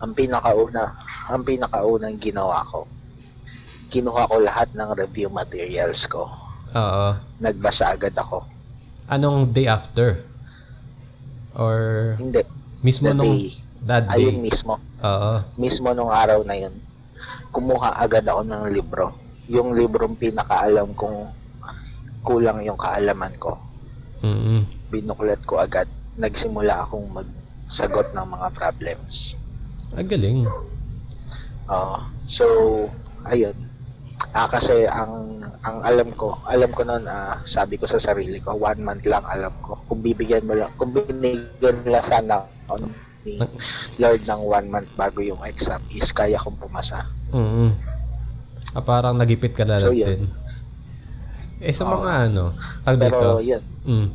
ang 0.03 0.11
pinakauna, 0.11 0.91
ang 1.31 1.47
pinakaunang 1.47 2.19
ginawa 2.19 2.67
ko, 2.67 2.83
kinuha 3.95 4.27
ko 4.27 4.43
lahat 4.43 4.75
ng 4.75 4.91
review 4.99 5.31
materials 5.31 6.11
ko. 6.11 6.27
Oo. 6.75 7.15
Nagbasa 7.39 7.95
agad 7.95 8.13
ako. 8.19 8.43
Anong 9.07 9.55
day 9.55 9.71
after? 9.71 10.27
Or 11.55 12.15
Hindi, 12.19 12.43
mismo 12.83 13.15
the 13.15 13.17
nung 13.17 13.27
day. 13.39 13.55
that 13.87 14.05
day? 14.11 14.29
Ayun 14.29 14.43
mismo. 14.43 14.77
Oo. 15.01 15.33
Mismo 15.57 15.89
nung 15.95 16.11
araw 16.11 16.43
na 16.43 16.59
yun, 16.59 16.75
kumuha 17.55 18.03
agad 18.03 18.27
ako 18.27 18.45
ng 18.45 18.63
libro. 18.69 19.15
Yung 19.49 19.73
librong 19.73 20.19
pinakaalam 20.19 20.93
kong 20.93 21.38
kulang 22.29 22.61
yung 22.61 22.77
kaalaman 22.77 23.33
ko. 23.41 23.57
Mm-mm. 24.21 24.69
Binuklat 24.93 25.41
ko 25.49 25.65
agad. 25.65 25.89
Nagsimula 26.21 26.85
akong 26.85 27.09
magsagot 27.09 28.13
ng 28.13 28.29
mga 28.29 28.49
problems. 28.53 29.41
Ah, 29.97 30.05
galing. 30.05 30.45
Oo. 31.73 31.97
so, 32.29 32.45
ayun. 33.25 33.57
Ah, 34.37 34.45
kasi 34.45 34.85
ang 34.85 35.41
ang 35.65 35.81
alam 35.81 36.13
ko, 36.13 36.37
alam 36.45 36.69
ko 36.77 36.85
noon, 36.85 37.09
ah, 37.09 37.41
sabi 37.49 37.81
ko 37.81 37.89
sa 37.89 37.97
sarili 37.97 38.45
ko, 38.45 38.53
one 38.61 38.85
month 38.85 39.09
lang 39.09 39.25
alam 39.25 39.55
ko. 39.65 39.81
Kung 39.89 40.05
bibigyan 40.05 40.45
mo 40.45 40.53
lang, 40.53 40.69
kung 40.77 40.93
binigyan 40.93 41.81
nila 41.81 42.05
sana 42.05 42.45
ako 42.69 42.93
ni 43.25 43.41
Lord 43.97 44.23
ng 44.29 44.43
one 44.45 44.69
month 44.69 44.91
bago 44.95 45.25
yung 45.25 45.41
exam 45.49 45.81
is 45.93 46.13
kaya 46.13 46.37
kong 46.37 46.61
pumasa. 46.61 47.09
Mm-mm. 47.33 47.73
Ah, 48.77 48.85
parang 48.85 49.17
nagipit 49.17 49.57
ka 49.57 49.65
na 49.65 49.81
So, 49.81 49.97
lang 49.97 50.05
din. 50.05 50.23
Eh, 51.59 51.75
sa 51.75 51.83
mga 51.91 52.31
ano, 52.31 52.55
tag 52.87 53.03
dito, 53.03 53.19
Pero 53.19 53.43
yun, 53.43 53.63
mm, 53.83 54.07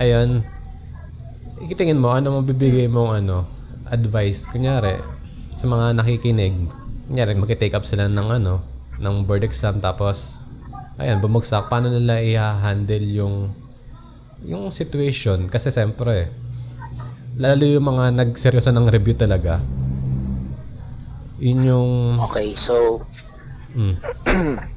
ayun, 0.00 0.30
ikitingin 1.68 2.00
mo, 2.00 2.08
ano 2.16 2.40
mabibigay 2.40 2.88
mong 2.88 3.20
ano, 3.20 3.44
advice, 3.92 4.48
kunyari, 4.48 4.96
sa 5.60 5.68
mga 5.68 5.92
nakikinig, 5.92 6.56
kunyari, 7.04 7.36
mag-take 7.36 7.76
up 7.76 7.84
sila 7.84 8.08
ng 8.08 8.40
ano, 8.40 8.64
ng 8.96 9.14
board 9.28 9.44
exam, 9.44 9.76
tapos, 9.76 10.40
ayan, 10.96 11.20
bumagsak, 11.20 11.68
paano 11.68 11.92
nila 11.92 12.16
i-handle 12.24 13.06
yung, 13.12 13.36
yung 14.40 14.72
situation, 14.72 15.52
kasi 15.52 15.68
siyempre, 15.68 16.32
lalo 17.36 17.64
yung 17.68 17.92
mga 17.92 18.24
nagseryoso 18.24 18.72
ng 18.72 18.88
review 18.88 19.12
talaga, 19.12 19.60
yun 21.36 21.60
yung, 21.60 21.90
okay. 22.24 22.56
So, 22.56 23.04
mm, 23.76 24.00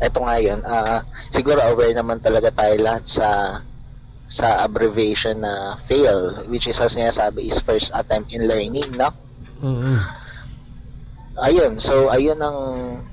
eto 0.00 0.24
nga 0.24 0.36
yun. 0.40 0.60
ah, 0.64 1.04
siguro 1.30 1.60
aware 1.60 1.92
naman 1.92 2.20
talaga 2.20 2.52
tayo 2.52 2.74
lahat 2.80 3.04
sa 3.04 3.28
sa 4.26 4.66
abbreviation 4.66 5.38
na 5.38 5.78
FAIL, 5.86 6.50
which 6.50 6.66
is 6.66 6.82
as 6.82 6.98
sinasabi 6.98 7.46
is 7.46 7.62
first 7.62 7.94
attempt 7.94 8.34
in 8.34 8.50
learning, 8.50 8.90
no? 8.98 9.14
mm, 9.62 9.78
mm, 9.78 10.00
Ayun, 11.36 11.76
so 11.76 12.08
ayun 12.08 12.40
ang 12.40 12.58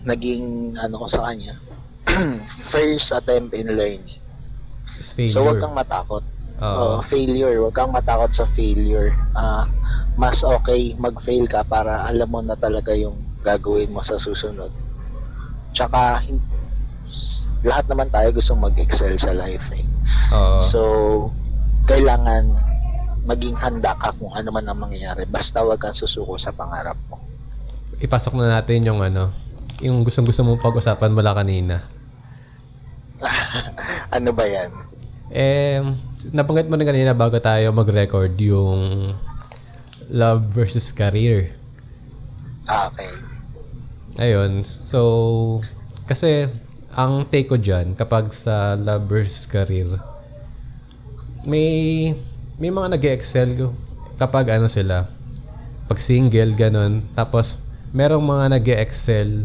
naging 0.07 0.73
ano 0.79 1.05
ko 1.05 1.07
sa 1.11 1.27
kanya. 1.27 1.59
First 2.71 3.11
attempt 3.11 3.51
in 3.51 3.67
learning. 3.67 4.07
So 5.27 5.43
wag 5.43 5.59
kang 5.59 5.75
matakot. 5.75 6.23
Oo. 6.63 6.79
Oh, 6.79 6.99
failure, 7.03 7.59
wag 7.59 7.75
kang 7.75 7.91
matakot 7.91 8.31
sa 8.31 8.47
failure. 8.47 9.11
Ah, 9.35 9.67
mas 10.15 10.39
okay 10.39 10.95
mag-fail 10.95 11.51
ka 11.51 11.67
para 11.67 12.07
alam 12.07 12.31
mo 12.31 12.39
na 12.39 12.55
talaga 12.55 12.95
yung 12.95 13.19
gagawin 13.43 13.91
mo 13.91 13.99
sa 13.99 14.15
susunod. 14.15 14.71
Tsaka 15.75 16.23
lahat 17.63 17.85
naman 17.87 18.11
tayo 18.11 18.29
gustong 18.35 18.59
mag-excel 18.59 19.15
sa 19.15 19.31
life 19.31 19.71
eh. 19.73 19.85
Oo. 20.35 20.59
So 20.59 20.81
kailangan 21.87 22.47
maging 23.23 23.55
handa 23.55 23.95
ka 23.95 24.11
kung 24.19 24.31
ano 24.35 24.51
man 24.51 24.67
ang 24.67 24.79
mangyayari. 24.83 25.23
Basta 25.27 25.63
wag 25.63 25.79
kang 25.79 25.95
susuko 25.95 26.35
sa 26.35 26.51
pangarap 26.51 26.99
mo. 27.07 27.19
ipasok 28.03 28.35
na 28.35 28.59
natin 28.59 28.83
yung 28.83 28.99
ano, 28.99 29.31
yung 29.79 30.03
gustong-gusto 30.03 30.43
mong 30.43 30.59
pag-usapan 30.59 31.15
mula 31.15 31.31
kanina. 31.31 31.87
ano 34.17 34.29
ba 34.35 34.43
yan? 34.43 34.71
Eh, 35.31 35.79
nabanggit 36.35 36.67
mo 36.67 36.75
na 36.75 36.83
kanina 36.83 37.15
bago 37.15 37.39
tayo 37.39 37.71
mag-record 37.71 38.35
yung 38.43 39.15
love 40.11 40.43
versus 40.51 40.91
career. 40.91 41.55
Ah, 42.67 42.91
okay. 42.91 43.11
Ayun. 44.19 44.67
So, 44.67 45.63
kasi 46.03 46.51
ang 46.93 47.25
take 47.27 47.49
ko 47.49 47.57
dyan, 47.57 47.97
kapag 47.97 48.31
sa 48.33 48.77
love 48.77 49.09
versus 49.09 49.49
career, 49.49 49.99
may 51.43 52.13
may 52.61 52.69
mga 52.69 52.87
nag 52.95 53.03
excel 53.03 53.73
kapag 54.21 54.53
ano 54.53 54.69
sila, 54.69 55.09
pag 55.89 55.99
single, 55.99 56.53
ganun. 56.55 57.03
Tapos, 57.17 57.59
merong 57.91 58.23
mga 58.23 58.45
nag 58.55 58.65
excel 58.79 59.43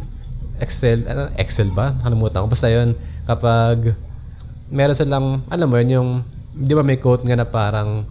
Excel, 0.59 1.07
ano, 1.07 1.31
Excel 1.39 1.71
ba? 1.71 1.95
Nakalimutan 2.03 2.43
ko. 2.45 2.49
Basta 2.51 2.69
yun, 2.71 2.99
kapag 3.25 3.95
meron 4.69 4.99
silang, 4.99 5.47
alam 5.47 5.67
mo 5.71 5.79
yun, 5.79 5.91
yung, 5.95 6.11
di 6.51 6.75
ba 6.75 6.83
may 6.83 6.99
quote 6.99 7.23
nga 7.23 7.39
na 7.39 7.47
parang, 7.47 8.03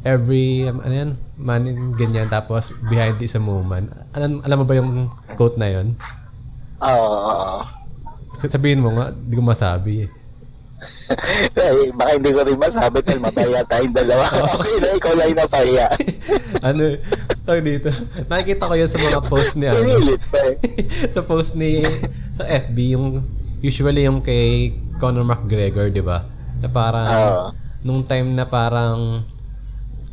every, 0.00 0.64
ano 0.68 0.92
yan, 0.92 1.10
man, 1.36 1.64
ganyan, 1.96 2.28
tapos 2.32 2.72
behind 2.88 3.20
is 3.20 3.36
a 3.36 3.40
woman. 3.40 3.92
Alam, 4.16 4.40
alam 4.44 4.56
mo 4.60 4.64
ba 4.64 4.74
yung 4.76 5.12
quote 5.36 5.60
na 5.60 5.68
yun? 5.68 5.92
Oo, 6.80 7.08
oo. 7.20 7.58
Sabihin 8.34 8.82
mo 8.82 8.92
nga, 8.94 9.14
di 9.14 9.34
ko 9.38 9.42
masabi 9.42 10.06
eh. 10.06 10.10
Eh, 11.54 11.92
baka 11.96 12.10
hindi 12.16 12.30
ko 12.32 12.40
rin 12.44 12.58
masabi 12.60 12.98
dahil 13.00 13.20
mapaya 13.22 13.60
tayong 13.64 13.94
dalawa. 13.94 14.24
okay 14.56 14.74
na, 14.80 14.88
ikaw 14.96 15.12
lang 15.16 15.32
napaya. 15.36 15.86
ano, 16.68 16.82
tawag 17.44 17.64
dito. 17.64 17.88
Nakikita 18.28 18.68
ko 18.68 18.74
yan 18.74 18.90
sa 18.90 19.00
mga 19.00 19.20
post 19.24 19.52
ni 19.56 19.66
ano. 19.68 19.80
Pinilit 19.80 20.22
pa 20.28 20.40
eh. 20.44 20.56
sa 21.12 21.20
post 21.24 21.52
ni 21.56 21.84
sa 22.34 22.44
FB 22.44 22.76
yung 22.96 23.24
usually 23.64 24.04
yung 24.04 24.20
kay 24.20 24.76
Conor 25.00 25.24
McGregor, 25.24 25.88
'di 25.88 26.04
ba? 26.04 26.26
Na 26.60 26.68
parang 26.68 27.08
Oo. 27.08 27.44
nung 27.84 28.02
time 28.04 28.32
na 28.32 28.44
parang 28.48 29.24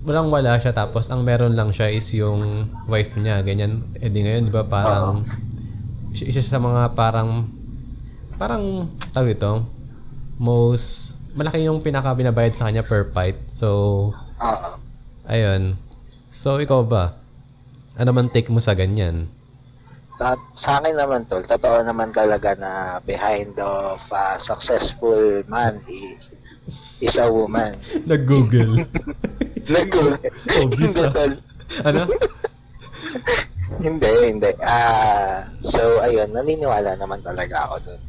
walang 0.02 0.34
wala 0.34 0.58
siya 0.58 0.74
tapos 0.74 1.14
ang 1.14 1.22
meron 1.22 1.54
lang 1.54 1.70
siya 1.70 1.94
is 1.94 2.10
yung 2.16 2.68
wife 2.88 3.16
niya, 3.20 3.44
ganyan. 3.44 3.86
Eh 4.00 4.08
di 4.08 4.24
ngayon, 4.24 4.50
'di 4.50 4.54
ba, 4.54 4.64
parang 4.68 5.28
isa 6.12 6.28
isa 6.28 6.42
sa 6.44 6.60
mga 6.60 6.96
parang 6.96 7.61
parang 8.42 8.90
tawag 9.14 9.38
ito, 9.38 9.70
most 10.42 11.14
malaki 11.38 11.62
yung 11.62 11.86
pinaka 11.86 12.10
binabayad 12.18 12.58
sa 12.58 12.66
kanya 12.66 12.82
per 12.82 13.14
fight. 13.14 13.38
So, 13.54 13.70
Oo. 14.18 14.70
ayun. 15.30 15.78
So, 16.34 16.58
ikaw 16.58 16.82
ba? 16.82 17.22
Ano 17.94 18.18
man 18.18 18.34
take 18.34 18.50
mo 18.50 18.58
sa 18.58 18.74
ganyan? 18.74 19.30
At 20.18 20.42
sa 20.58 20.82
akin 20.82 20.98
naman 20.98 21.30
tol, 21.30 21.46
totoo 21.46 21.86
naman 21.86 22.18
talaga 22.18 22.58
na 22.58 22.98
behind 23.06 23.54
of 23.62 24.02
a 24.10 24.42
successful 24.42 25.46
man 25.46 25.78
i- 25.86 26.18
is 26.98 27.22
a 27.22 27.30
woman. 27.30 27.78
Nag-google. 28.10 28.82
Nagul. 29.74 30.18
Obvious, 30.58 30.98
hindi 30.98 31.06
ah. 31.06 31.14
tol. 31.14 31.34
ano? 31.86 32.02
Hindi, 33.82 34.12
hindi. 34.30 34.52
Ah, 34.62 35.48
so 35.64 35.80
ayun, 36.04 36.30
naniniwala 36.36 36.94
naman 37.00 37.24
talaga 37.24 37.66
ako 37.66 37.76
dun. 37.88 38.02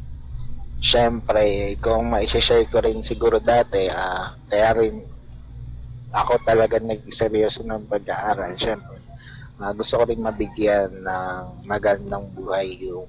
Siyempre, 0.83 1.79
kung 1.79 2.11
ma-share 2.11 2.67
ko 2.67 2.83
rin 2.83 2.99
siguro 2.99 3.39
dati, 3.39 3.87
ah, 3.87 4.35
kaya 4.51 4.69
rin 4.75 4.99
ako 6.11 6.43
talaga 6.43 6.75
nagseryoso 6.83 7.63
ng 7.63 7.87
pag-aaral. 7.87 8.51
Siyempre, 8.59 8.99
ah, 9.63 9.71
gusto 9.71 10.03
ko 10.03 10.03
rin 10.11 10.19
mabigyan 10.19 10.91
ng 10.99 11.63
magandang 11.63 12.27
buhay 12.35 12.67
yung 12.83 13.07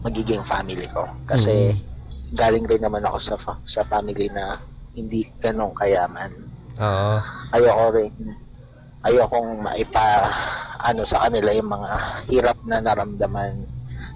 magiging 0.00 0.40
family 0.40 0.88
ko. 0.88 1.04
Kasi 1.28 1.76
galing 2.32 2.64
rin 2.64 2.80
naman 2.80 3.04
ako 3.04 3.18
sa 3.18 3.36
fa- 3.36 3.62
sa 3.66 3.82
family 3.82 4.30
na 4.30 4.54
hindi 4.94 5.26
ganong 5.38 5.74
kayaman 5.74 6.30
Oo. 6.78 7.16
ayoko 7.54 7.86
rin 7.94 8.14
ayokong 9.02 9.58
maipa 9.58 10.26
ano 10.82 11.02
sa 11.02 11.26
kanila 11.26 11.50
yung 11.54 11.70
mga 11.70 11.90
hirap 12.30 12.58
na 12.66 12.78
naramdaman 12.78 13.66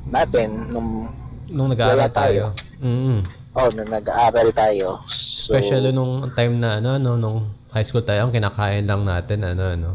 natin 0.07 0.71
nung 0.71 1.11
Nung 1.51 1.69
nag-aaral 1.73 2.09
tayo. 2.09 2.55
tayo. 2.57 2.81
Mm. 2.85 3.21
oh 3.55 3.69
nung 3.73 3.91
nag-aaral 3.91 4.49
tayo. 4.53 5.01
So, 5.09 5.53
Especially 5.53 5.93
nung 5.93 6.33
time 6.33 6.61
na 6.61 6.81
ano, 6.81 6.97
no, 6.97 7.17
nung 7.21 7.39
high 7.75 7.85
school 7.85 8.05
tayo, 8.07 8.25
ang 8.27 8.33
kinakain 8.33 8.87
lang 8.87 9.05
natin, 9.05 9.45
ano, 9.45 9.65
ano. 9.73 9.91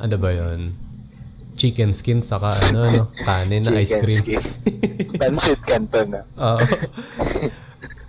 Ano 0.00 0.14
ba 0.16 0.30
yon 0.32 0.74
Chicken 1.60 1.92
skin, 1.92 2.20
saka 2.24 2.56
ano, 2.56 2.88
no, 2.88 3.04
kanin 3.28 3.68
na 3.68 3.80
ice 3.80 3.96
cream. 4.00 4.20
skin. 4.20 4.42
Pansit 5.20 5.60
canton 5.64 6.16
na. 6.16 6.22
Oo. 6.40 6.60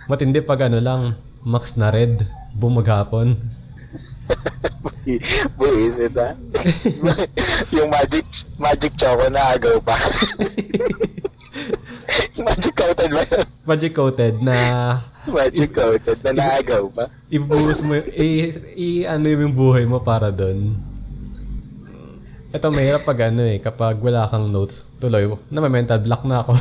Matindi 0.08 0.40
pag 0.40 0.66
ano 0.68 0.80
lang, 0.80 1.02
max 1.44 1.76
na 1.76 1.92
red, 1.92 2.24
bumaghapon. 2.56 3.36
Buisit 5.58 6.14
ha. 6.14 6.32
yung 7.74 7.90
magic 7.90 8.22
magic 8.56 8.94
choco 8.94 9.26
na 9.28 9.58
agaw 9.58 9.82
pa. 9.82 9.98
Magic 12.46 12.74
coated 12.74 13.10
ba 13.12 13.22
yun? 13.28 13.46
Magic 13.62 13.92
coated 13.94 14.34
na 14.42 14.56
Magic 15.22 15.70
coated 15.70 16.18
na 16.26 16.32
naagaw 16.34 16.90
pa. 16.90 17.06
ibuhos 17.30 17.78
mo, 17.86 17.94
i, 17.94 18.50
i, 18.74 18.88
ano 19.06 19.30
yung 19.30 19.54
buhay 19.54 19.86
mo 19.86 20.02
para 20.02 20.34
doon. 20.34 20.74
Ito, 22.52 22.74
mahirap 22.74 23.06
pag 23.06 23.32
ano 23.32 23.46
eh, 23.46 23.62
kapag 23.62 24.02
wala 24.02 24.26
kang 24.26 24.50
notes, 24.50 24.82
tuloy, 24.98 25.30
na 25.48 25.62
mental 25.70 26.02
block 26.02 26.26
na 26.26 26.42
ako. 26.42 26.58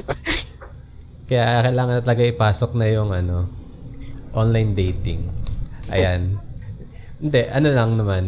Kaya 1.30 1.70
kailangan 1.70 1.94
na 1.96 2.04
talaga 2.04 2.26
ipasok 2.26 2.74
na 2.74 2.86
yung 2.90 3.14
ano, 3.14 3.46
online 4.34 4.74
dating. 4.74 5.30
Ayan. 5.94 6.42
Hindi, 7.22 7.42
ano 7.46 7.68
lang 7.70 7.90
naman. 7.94 8.24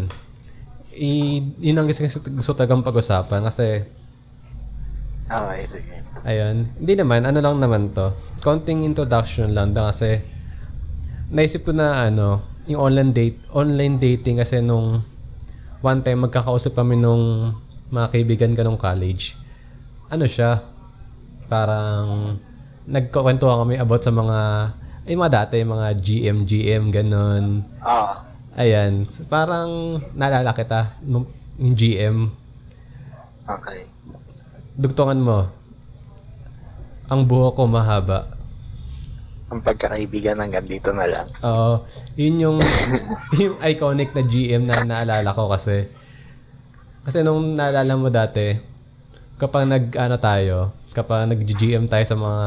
I, 0.95 1.43
yun 1.59 1.81
ang 1.81 1.91
gusto, 1.91 2.07
gusto 2.07 2.55
talagang 2.55 2.87
pag-usapan 2.87 3.43
kasi 3.51 3.83
okay, 5.29 5.63
sige. 5.67 5.95
Ayun. 6.23 6.71
Hindi 6.79 6.95
naman, 6.99 7.27
ano 7.27 7.39
lang 7.43 7.59
naman 7.59 7.91
to. 7.95 8.15
Konting 8.43 8.87
introduction 8.87 9.51
lang 9.55 9.75
da 9.75 9.91
kasi 9.91 10.23
naisip 11.33 11.67
ko 11.67 11.73
na 11.75 12.07
ano, 12.07 12.43
yung 12.71 12.79
online 12.79 13.11
date, 13.11 13.39
online 13.51 13.99
dating 13.99 14.39
kasi 14.39 14.63
nung 14.63 15.03
one 15.83 16.01
time 16.07 16.31
magkakausap 16.31 16.79
kami 16.79 16.95
nung 16.95 17.55
mga 17.91 18.07
kaibigan 18.15 18.55
ka 18.55 18.63
nung 18.63 18.79
college. 18.79 19.35
Ano 20.09 20.31
siya? 20.31 20.63
Parang 21.51 22.39
nagkukwentuhan 22.87 23.67
kami 23.67 23.75
about 23.79 24.03
sa 24.03 24.15
mga 24.15 24.39
ay 25.03 25.19
mga 25.19 25.35
dati, 25.35 25.59
mga 25.67 25.89
GM, 25.99 26.39
GM, 26.47 26.83
ganun. 26.95 27.67
Ah, 27.83 28.23
Ayan. 28.53 29.09
Parang 29.33 29.99
naalala 30.13 30.53
kita 30.53 31.01
nung 31.03 31.25
yung 31.57 31.73
GM. 31.73 32.17
okay. 33.49 33.92
Dugtungan 34.73 35.21
mo. 35.21 35.39
Ang 37.13 37.29
buho 37.29 37.53
ko 37.53 37.69
mahaba. 37.69 38.25
Ang 39.53 39.61
pagkakaibigan 39.61 40.41
hanggang 40.41 40.65
dito 40.65 40.97
na 40.97 41.05
lang. 41.05 41.29
Oo. 41.45 41.85
yun 42.17 42.37
yung, 42.41 42.59
yung 43.43 43.57
iconic 43.61 44.17
na 44.17 44.25
GM 44.25 44.65
na 44.65 44.81
naalala 44.81 45.37
ko 45.37 45.53
kasi. 45.53 45.93
Kasi 47.05 47.21
nung 47.21 47.53
naalala 47.53 47.93
mo 48.01 48.09
dati, 48.09 48.57
kapag 49.37 49.69
nag, 49.69 49.93
ano 49.93 50.17
tayo, 50.17 50.73
kapag 50.97 51.29
nag-GM 51.29 51.85
tayo 51.85 52.05
sa 52.09 52.17
mga, 52.17 52.47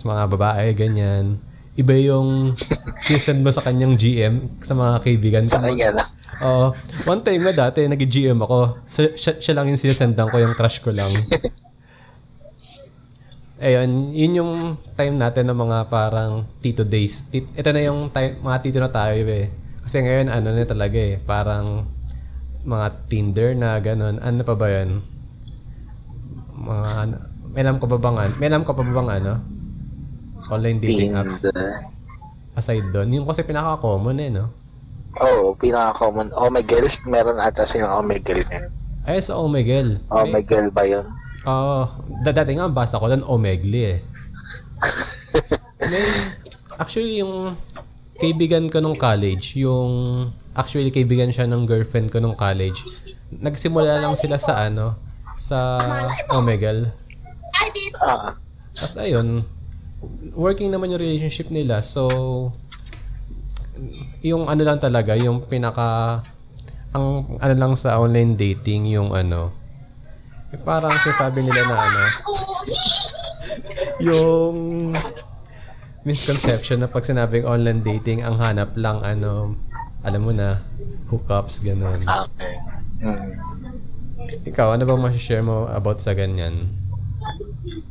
sa 0.00 0.04
mga 0.08 0.22
babae, 0.32 0.66
ganyan, 0.72 1.36
iba 1.76 1.92
yung 2.00 2.56
sinasend 3.04 3.44
mo 3.44 3.52
sa 3.52 3.60
kanyang 3.60 4.00
GM 4.00 4.64
sa 4.64 4.72
mga 4.72 5.04
kaibigan. 5.04 5.44
Sa 5.44 5.60
kanya 5.60 6.00
lang. 6.00 6.08
Oo. 6.44 6.76
one 7.08 7.22
time 7.24 7.42
na 7.44 7.52
dati, 7.52 7.88
nag-GM 7.88 8.40
ako. 8.44 8.82
Siya, 8.84 9.16
siya, 9.16 9.32
siya 9.40 9.54
lang 9.56 9.72
yung 9.72 9.80
sinasendan 9.80 10.28
ko, 10.28 10.36
yung 10.36 10.52
crush 10.52 10.84
ko 10.84 10.92
lang. 10.92 11.08
Ayun, 13.56 14.12
yun 14.12 14.32
yung 14.36 14.52
time 15.00 15.16
natin 15.16 15.48
ng 15.48 15.56
mga 15.56 15.88
parang 15.88 16.44
tito 16.60 16.84
days. 16.84 17.24
Ito 17.32 17.72
na 17.72 17.80
yung 17.80 18.12
time, 18.12 18.36
mga 18.44 18.58
tito 18.60 18.76
na 18.76 18.92
tayo 18.92 19.16
eh. 19.16 19.48
Kasi 19.80 20.04
ngayon, 20.04 20.28
ano 20.28 20.52
na 20.52 20.68
talaga 20.68 20.98
eh, 21.00 21.16
parang 21.24 21.88
mga 22.66 22.86
Tinder 23.08 23.56
na 23.56 23.80
ganun. 23.80 24.20
Ano 24.20 24.44
pa 24.44 24.52
ba 24.58 24.68
yan? 24.68 25.00
Mga 26.52 26.88
ano, 27.00 27.16
may 27.48 27.64
alam 27.64 27.80
ko 27.80 27.88
ba 27.88 27.96
bang, 27.96 28.16
an- 28.20 28.36
may 28.36 28.52
alam 28.52 28.60
ko 28.66 28.76
pa 28.76 28.84
ba 28.84 28.92
bang 28.92 29.10
ano? 29.24 29.40
Online 30.52 30.76
dating 30.76 31.16
apps. 31.16 31.48
Aside 32.52 32.92
doon, 32.92 33.08
yung 33.08 33.24
kasi 33.24 33.40
pinaka-common 33.40 34.20
eh, 34.20 34.28
no? 34.28 34.65
Oo, 35.16 35.52
oh, 35.52 35.56
pinaka-common. 35.56 36.28
Omegle. 36.36 36.88
Meron 37.08 37.40
ata 37.40 37.64
silang 37.64 38.04
Omegle 38.04 38.44
ngayon. 38.44 38.72
Ay, 39.06 39.22
sa 39.22 39.38
Omegle. 39.38 40.02
May- 40.02 40.22
Omegle 40.28 40.68
ba 40.68 40.82
yun? 40.84 41.06
Oo. 41.46 41.86
da- 42.26 42.34
dati 42.34 42.58
nga, 42.58 42.66
basa 42.66 42.98
ko 42.98 43.06
doon, 43.06 43.24
Omegle 43.24 43.78
eh. 43.78 43.98
May, 45.90 46.04
actually, 46.76 47.22
yung 47.22 47.54
kaibigan 48.18 48.66
ko 48.68 48.82
nung 48.82 48.98
college, 48.98 49.56
yung, 49.56 50.26
actually, 50.52 50.90
kaibigan 50.90 51.30
siya 51.30 51.46
ng 51.46 51.64
girlfriend 51.64 52.10
ko 52.10 52.18
nung 52.18 52.34
college. 52.34 52.82
Nagsimula 53.30 54.02
lang 54.02 54.18
sila 54.18 54.36
sa 54.36 54.66
ano, 54.66 54.98
sa 55.38 55.58
Omegle. 56.28 56.90
Ah, 58.02 58.36
Tapos 58.76 58.96
ayun, 59.00 59.40
working 60.36 60.68
naman 60.68 60.92
yung 60.92 61.00
relationship 61.00 61.48
nila. 61.48 61.80
So, 61.80 62.52
yung 64.24 64.48
ano 64.48 64.62
lang 64.64 64.78
talaga, 64.80 65.14
yung 65.16 65.44
pinaka, 65.46 66.22
ang 66.96 67.38
ano 67.38 67.54
lang 67.54 67.72
sa 67.76 68.00
online 68.00 68.36
dating, 68.36 68.88
yung 68.88 69.12
ano, 69.12 69.52
parang 70.64 70.94
sinasabi 71.04 71.44
nila 71.44 71.60
na 71.68 71.76
ano, 71.76 72.02
yung 74.08 74.54
misconception 76.06 76.80
na 76.80 76.88
pag 76.88 77.02
sinabing 77.02 77.44
online 77.44 77.82
dating, 77.82 78.22
ang 78.22 78.38
hanap 78.38 78.72
lang 78.78 79.02
ano, 79.02 79.58
alam 80.06 80.22
mo 80.22 80.30
na, 80.30 80.62
hookups, 81.10 81.66
ganun. 81.66 81.98
okay. 82.06 82.54
Hmm. 83.02 83.34
Ikaw, 84.46 84.78
ano 84.78 84.82
bang 84.86 85.02
masishare 85.02 85.44
mo 85.44 85.66
about 85.68 85.98
sa 85.98 86.14
ganyan? 86.14 86.70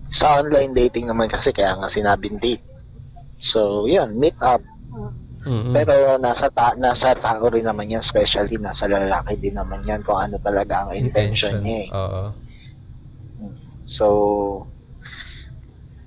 Sa 0.08 0.40
online 0.42 0.72
dating 0.72 1.12
naman 1.12 1.28
kasi 1.28 1.52
kaya 1.52 1.76
nga 1.76 1.92
sinabing 1.92 2.40
date. 2.40 2.64
So, 3.36 3.86
yun, 3.86 4.16
meet 4.16 4.40
up. 4.40 4.64
Mm-mm. 5.46 5.72
Pero 5.72 5.94
nasa 6.18 6.50
ta 6.50 6.74
nasa 6.76 7.14
tao 7.14 7.46
rin 7.48 7.62
naman 7.62 7.86
yan, 7.88 8.02
especially 8.02 8.58
nasa 8.58 8.86
lalaki 8.86 9.38
din 9.38 9.54
naman 9.54 9.82
yan 9.82 10.02
kung 10.02 10.18
ano 10.18 10.36
talaga 10.38 10.84
ang 10.84 10.92
intention 10.92 11.62
niya. 11.62 11.86
eh. 11.86 11.90
Oo. 11.92 12.24
So, 13.82 14.06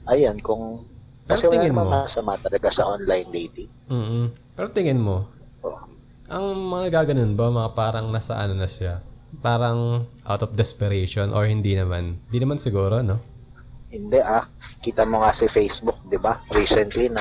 ayan, 0.04 0.40
kung 0.40 0.82
kasi 1.24 1.44
Pero 1.44 1.48
wala 1.48 1.54
tingin 1.54 1.70
namang 1.70 1.86
mo? 1.86 1.92
masama 2.02 2.32
talaga 2.36 2.68
sa 2.68 2.88
online 2.88 3.28
dating. 3.28 3.70
mm 3.86 4.26
Pero 4.54 4.66
tingin 4.68 4.98
mo, 4.98 5.28
Oh. 5.60 5.76
ang 6.26 6.44
mga 6.56 6.86
gaganon 6.98 7.34
ba, 7.34 7.46
mga 7.48 7.70
parang 7.72 8.06
nasa 8.08 8.34
ano 8.34 8.54
na 8.54 8.66
siya? 8.66 9.04
Parang 9.38 10.02
out 10.24 10.40
of 10.40 10.56
desperation 10.56 11.30
or 11.30 11.44
hindi 11.44 11.76
naman? 11.76 12.18
Hindi 12.26 12.38
naman 12.40 12.58
siguro, 12.58 12.98
no? 12.98 13.20
Hindi 13.86 14.18
ah. 14.18 14.48
Kita 14.78 15.04
mo 15.04 15.20
nga 15.20 15.30
si 15.30 15.46
Facebook, 15.46 16.00
'di 16.02 16.16
ba? 16.16 16.40
Recently 16.50 17.12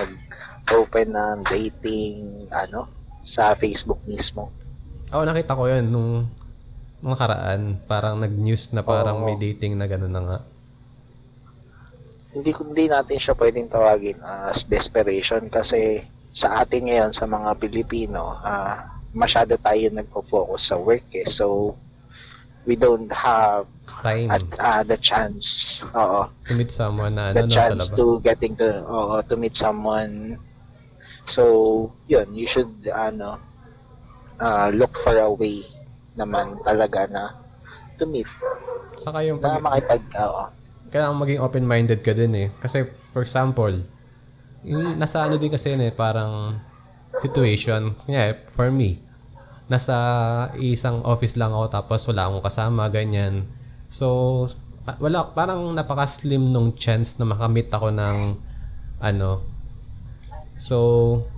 nag-open 0.67 1.15
ng 1.15 1.37
dating 1.47 2.51
ano 2.51 2.91
sa 3.23 3.55
Facebook 3.55 4.03
mismo. 4.03 4.51
Oo, 5.15 5.23
nakita 5.23 5.55
ko 5.55 5.71
yun 5.71 5.87
nung 5.87 6.27
mga 6.99 7.15
karaan. 7.15 7.79
Parang 7.87 8.19
nag-news 8.19 8.75
na 8.75 8.83
parang 8.83 9.23
Oo. 9.23 9.31
may 9.31 9.39
dating 9.39 9.79
na 9.79 9.87
gano'n 9.87 10.11
na 10.11 10.21
nga. 10.27 10.39
Hindi 12.35 12.51
hindi 12.51 12.85
natin 12.91 13.15
siya 13.15 13.39
pwedeng 13.39 13.71
tawagin 13.71 14.19
as 14.19 14.67
desperation 14.67 15.47
kasi 15.47 16.03
sa 16.35 16.59
atin 16.59 16.91
ngayon 16.91 17.15
sa 17.15 17.23
mga 17.23 17.55
Pilipino, 17.63 18.35
ah 18.43 18.99
masyado 19.15 19.55
tayo 19.55 19.87
nagpo-focus 19.87 20.61
sa 20.67 20.75
work 20.75 21.07
eh. 21.15 21.23
So 21.23 21.79
we 22.67 22.75
don't 22.75 23.07
have 23.15 23.71
Time 24.03 24.27
at 24.27 24.43
ah, 24.59 24.83
the 24.83 24.99
chance. 24.99 25.79
Oo. 25.95 26.27
to 26.27 26.53
meet 26.59 26.75
someone 26.75 27.15
na 27.15 27.31
the 27.31 27.47
ano, 27.47 27.55
chance 27.55 27.87
to 27.95 28.19
getting 28.19 28.53
to 28.59 28.83
oo, 28.83 29.23
to 29.23 29.39
meet 29.39 29.55
someone. 29.55 30.35
So, 31.27 31.43
yun, 32.07 32.31
you 32.31 32.47
should 32.47 32.71
ano 32.87 33.37
uh, 34.39 34.71
look 34.71 34.95
for 34.95 35.13
a 35.19 35.27
way 35.27 35.61
naman 36.17 36.57
talaga 36.65 37.05
na 37.11 37.23
to 37.99 38.07
meet 38.09 38.25
Saka 38.97 39.21
yung 39.21 39.37
na 39.37 39.61
pag, 39.61 39.61
makipag 39.61 40.03
oo. 40.17 40.43
kailangan 40.89 41.21
maging 41.21 41.43
open-minded 41.43 41.99
ka 42.01 42.15
din 42.15 42.33
eh. 42.33 42.47
Kasi, 42.57 42.87
for 43.13 43.21
example, 43.21 43.75
yung 44.65 44.97
nasa 44.97 45.27
ano 45.27 45.37
din 45.37 45.53
kasi 45.53 45.75
yun 45.75 45.85
eh, 45.85 45.93
parang 45.93 46.57
situation. 47.21 47.93
Yeah, 48.09 48.41
for 48.55 48.73
me, 48.73 49.03
nasa 49.67 49.93
isang 50.57 51.03
office 51.03 51.35
lang 51.35 51.51
ako 51.51 51.65
tapos 51.69 51.99
wala 52.09 52.31
akong 52.31 52.45
kasama, 52.45 52.89
ganyan. 52.89 53.45
So, 53.91 54.47
wala, 54.97 55.35
parang 55.35 55.75
napaka-slim 55.75 56.49
nung 56.49 56.73
chance 56.73 57.19
na 57.19 57.27
makamit 57.27 57.67
ako 57.69 57.91
ng 57.91 58.17
ano. 59.03 59.56
So, 60.57 60.77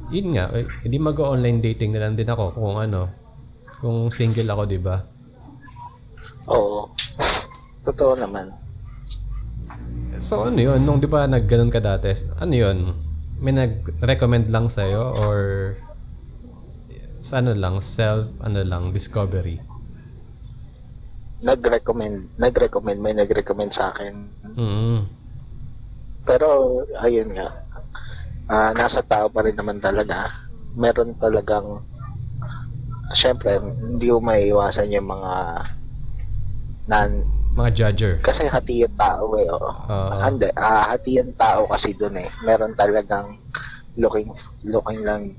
yun 0.10 0.36
nga, 0.36 0.47
eh, 0.55 0.65
hindi 0.88 0.97
mag-online 0.97 1.60
dating 1.60 1.93
na 1.95 2.08
lang 2.08 2.15
din 2.15 2.27
ako 2.27 2.55
kung 2.55 2.79
ano, 2.79 3.12
Kung 3.79 4.12
single 4.12 4.51
ako, 4.51 4.63
di 4.67 4.75
ba? 4.75 4.99
Oo. 6.51 6.91
Totoo 7.79 8.19
naman. 8.19 8.51
So 10.19 10.43
ano 10.43 10.60
yun? 10.60 10.84
Nung 10.84 10.99
di 10.99 11.08
ba 11.08 11.23
nagganon 11.23 11.71
ka 11.71 11.79
dati, 11.79 12.12
ano 12.36 12.51
yun? 12.51 12.91
May 13.39 13.55
nag-recommend 13.55 14.51
lang 14.51 14.67
sa'yo 14.67 15.15
or 15.15 15.39
sa 17.23 17.39
ano 17.39 17.55
lang, 17.55 17.79
self, 17.79 18.27
ano 18.43 18.60
lang, 18.67 18.91
discovery? 18.91 19.63
Nag-recommend, 21.39 22.36
nag-recommend, 22.36 22.99
may 22.99 23.15
nag-recommend 23.15 23.71
sa 23.71 23.95
akin. 23.95 24.12
Mm. 24.60 25.08
Pero, 26.27 26.47
ayun 26.99 27.32
nga. 27.32 27.59
Ah, 28.49 28.73
nasa 28.73 29.05
tao 29.05 29.29
pa 29.29 29.45
rin 29.45 29.53
naman 29.53 29.77
talaga. 29.77 30.25
Meron 30.73 31.13
talagang, 31.13 31.85
syempre, 33.13 33.62
hindi 33.62 34.09
mo 34.09 34.25
maiiwasan 34.25 34.89
yung 34.89 35.05
mga 35.05 35.33
nan, 36.89 37.09
Mga 37.53 37.69
judger. 37.77 38.13
kasi 38.25 38.49
hati 38.49 38.81
yung 38.81 38.97
tao 38.97 39.38
eh. 39.38 39.45
Oo. 39.53 39.69
Oo. 39.85 40.17
Hindi, 40.17 40.49
ah, 40.57 40.89
hati 40.89 41.21
yung 41.21 41.38
tao 41.38 41.69
kasi 41.69 41.93
dun 41.93 42.17
eh. 42.17 42.29
Meron 42.41 42.73
talagang 42.73 43.38
looking, 43.93 44.33
looking 44.65 45.05
lang 45.05 45.38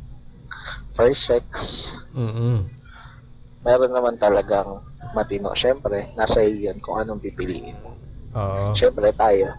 for 0.94 1.10
sex. 1.14 1.46
Mm-mm. 2.14 2.62
Meron 3.66 3.90
naman 3.92 4.16
talagang 4.22 4.86
matino. 5.10 5.50
Syempre, 5.58 6.06
nasa 6.14 6.46
iyo 6.46 6.70
yun 6.70 6.78
kung 6.78 7.02
anong 7.02 7.18
pipiliin 7.18 7.74
mo. 7.82 7.90
Oo. 8.38 8.70
Syempre 8.78 9.10
tayo. 9.10 9.50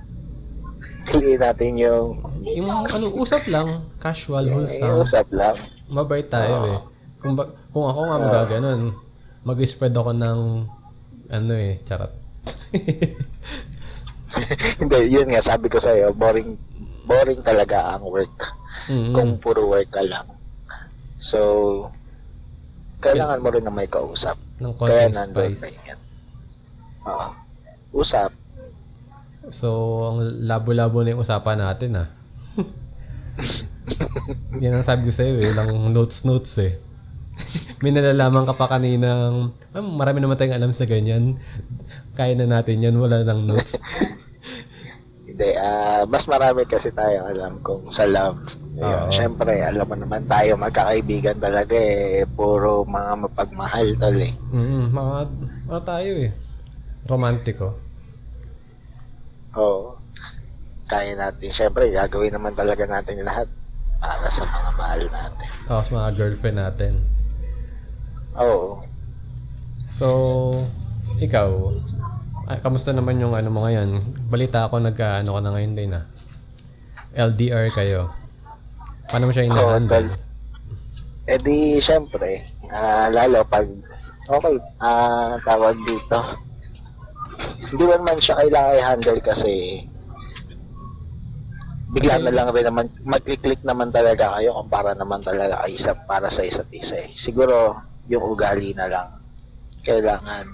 Piliin 1.04 1.40
natin 1.40 1.72
yung 1.76 2.08
Yung 2.42 2.68
ano, 2.68 3.06
usap 3.12 3.46
lang. 3.48 3.86
Casual, 3.98 4.46
yung 4.46 4.64
wholesome. 4.64 4.98
usap 5.00 5.28
lang. 5.30 5.56
Mabait 5.88 6.26
tayo 6.26 6.52
Oo. 6.52 6.66
eh. 6.68 6.80
Kung, 7.18 7.34
ba, 7.34 7.44
kung 7.70 7.86
ako 7.86 8.00
nga 8.04 8.18
magaganon, 8.20 8.82
mag-spread 9.42 9.94
ako 9.94 10.12
ng 10.12 10.40
ano 11.30 11.54
eh, 11.54 11.80
charot. 11.84 12.12
Hindi, 14.80 14.98
yun 15.08 15.28
nga, 15.28 15.44
sabi 15.44 15.68
ko 15.68 15.78
sa'yo, 15.78 16.14
boring, 16.14 16.56
boring 17.04 17.42
talaga 17.42 17.94
ang 17.94 18.06
work. 18.06 18.56
Mm-mm. 18.88 19.12
Kung 19.12 19.38
puro 19.38 19.68
work 19.68 19.92
ka 19.92 20.02
lang. 20.02 20.26
So, 21.18 21.40
kailangan 23.00 23.40
mo 23.40 23.50
rin 23.50 23.62
na 23.62 23.74
may 23.74 23.86
kausap. 23.86 24.40
ng 24.58 24.74
Kaya 24.74 25.10
nandun 25.10 25.52
spice. 25.52 25.62
pa 25.62 25.86
yan. 25.86 26.00
Oo. 27.04 27.28
Usap. 27.94 28.32
So, 29.50 29.70
ang 30.14 30.46
labo-labo 30.46 31.02
na 31.02 31.18
yung 31.18 31.26
usapan 31.26 31.58
natin 31.58 31.98
ah. 31.98 32.08
Yan 34.62 34.78
ang 34.78 34.86
sabi 34.86 35.10
ko 35.10 35.12
sa'yo 35.16 35.42
eh, 35.42 35.50
lang 35.58 35.74
notes-notes 35.90 36.54
eh. 36.62 36.78
May 37.82 37.90
nalalaman 37.90 38.46
ka 38.46 38.54
pa 38.54 38.78
kaninang, 38.78 39.58
ah, 39.74 39.82
marami 39.82 40.22
naman 40.22 40.38
tayong 40.38 40.62
alam 40.62 40.72
sa 40.78 40.86
ganyan. 40.86 41.42
Kaya 42.14 42.38
na 42.38 42.46
natin 42.46 42.86
yan, 42.86 43.02
wala 43.02 43.26
nang 43.26 43.50
notes. 43.50 43.82
Hindi, 45.26 45.58
ah, 45.58 46.06
mas 46.06 46.30
marami 46.30 46.70
kasi 46.70 46.94
tayong 46.94 47.34
alam 47.34 47.54
kung 47.66 47.90
sa 47.90 48.06
love. 48.06 48.38
Ayun, 48.78 49.10
Oo. 49.10 49.10
Siyempre, 49.10 49.58
alam 49.66 49.90
mo 49.90 49.98
naman 49.98 50.30
tayo, 50.30 50.54
magkakaibigan 50.54 51.42
talaga 51.42 51.74
eh. 51.74 52.30
Puro 52.30 52.86
mga 52.86 53.26
mapagmahal 53.26 53.98
tol 53.98 54.22
eh. 54.22 54.38
Mm, 54.54 54.94
mga, 54.94 55.16
ano 55.66 55.82
tayo 55.82 56.12
eh. 56.30 56.32
Romantiko. 57.10 57.91
Oo. 59.56 59.96
Kaya 60.88 61.16
natin. 61.16 61.50
Siyempre, 61.52 61.92
gagawin 61.92 62.36
naman 62.36 62.56
talaga 62.56 62.84
natin 62.88 63.24
lahat 63.24 63.48
para 64.00 64.28
sa 64.28 64.44
mga 64.44 64.70
mahal 64.76 65.02
natin. 65.08 65.50
Tapos 65.68 65.88
mga 65.92 66.10
girlfriend 66.16 66.58
natin. 66.60 66.94
Oo. 68.36 68.84
So, 69.88 70.08
ikaw, 71.20 71.48
ah, 72.48 72.60
kamusta 72.64 72.96
naman 72.96 73.20
yung 73.20 73.36
ano 73.36 73.52
mo 73.52 73.68
ngayon? 73.68 74.00
Balita 74.32 74.68
ako 74.68 74.80
nag-ano 74.80 75.36
ka 75.36 75.42
na 75.44 75.52
ngayon 75.52 75.74
din 75.76 75.92
ah. 75.96 76.06
LDR 77.12 77.68
kayo. 77.76 78.12
Paano 79.12 79.28
mo 79.28 79.32
siya 79.36 79.48
Oo, 79.48 79.52
ina-handle? 79.52 80.08
tol. 80.08 80.20
Eh 81.28 81.40
di, 81.44 81.78
siyempre, 81.84 82.40
ah, 82.72 83.12
lalo 83.12 83.44
pag, 83.44 83.68
okay, 84.28 84.56
ah, 84.80 85.36
tawag 85.44 85.76
dito. 85.84 86.20
Hindi 87.72 87.84
mo 87.88 87.94
naman 87.96 88.20
siya 88.20 88.36
kailangan 88.36 88.76
i-handle 88.78 89.20
kasi 89.24 89.52
bigla 91.92 92.20
Kasi- 92.20 92.26
na 92.28 92.32
lang 92.32 92.48
rin 92.52 92.66
naman, 92.68 92.86
mag-click 93.04 93.64
naman 93.64 93.92
talaga 93.92 94.36
kayo 94.40 94.56
kung 94.56 94.70
para 94.72 94.92
naman 94.96 95.20
talaga 95.24 95.64
kayo 95.64 95.72
isa, 95.76 95.92
para 95.96 96.28
sa 96.32 96.44
isa't 96.44 96.72
isa 96.72 97.00
eh. 97.00 97.12
Siguro, 97.16 97.76
yung 98.08 98.24
ugali 98.28 98.72
na 98.76 98.88
lang. 98.88 99.08
Kailangan 99.84 100.46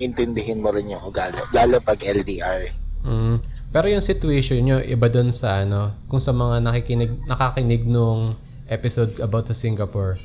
intindihin 0.00 0.62
mo 0.64 0.72
rin 0.72 0.90
yung 0.90 1.04
ugali. 1.04 1.36
Lalo 1.52 1.78
pag 1.78 2.00
LDR. 2.00 2.72
Mm. 3.04 3.36
Pero 3.70 3.86
yung 3.86 4.02
situation 4.02 4.58
nyo, 4.64 4.82
iba 4.82 5.06
dun 5.06 5.30
sa 5.30 5.62
ano, 5.62 5.94
kung 6.10 6.18
sa 6.18 6.34
mga 6.34 6.58
nakikinig, 6.58 7.22
nakakinig 7.28 7.86
nung 7.86 8.34
episode 8.66 9.18
about 9.22 9.46
sa 9.46 9.54
Singapore, 9.54 10.18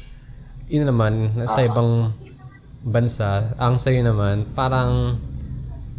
yun 0.65 0.89
naman, 0.89 1.29
sa 1.45 1.61
Ah. 1.61 1.67
ibang 1.69 2.09
bansa, 2.81 3.53
ang 3.57 3.77
sa'yo 3.77 4.01
naman, 4.01 4.49
parang 4.57 5.17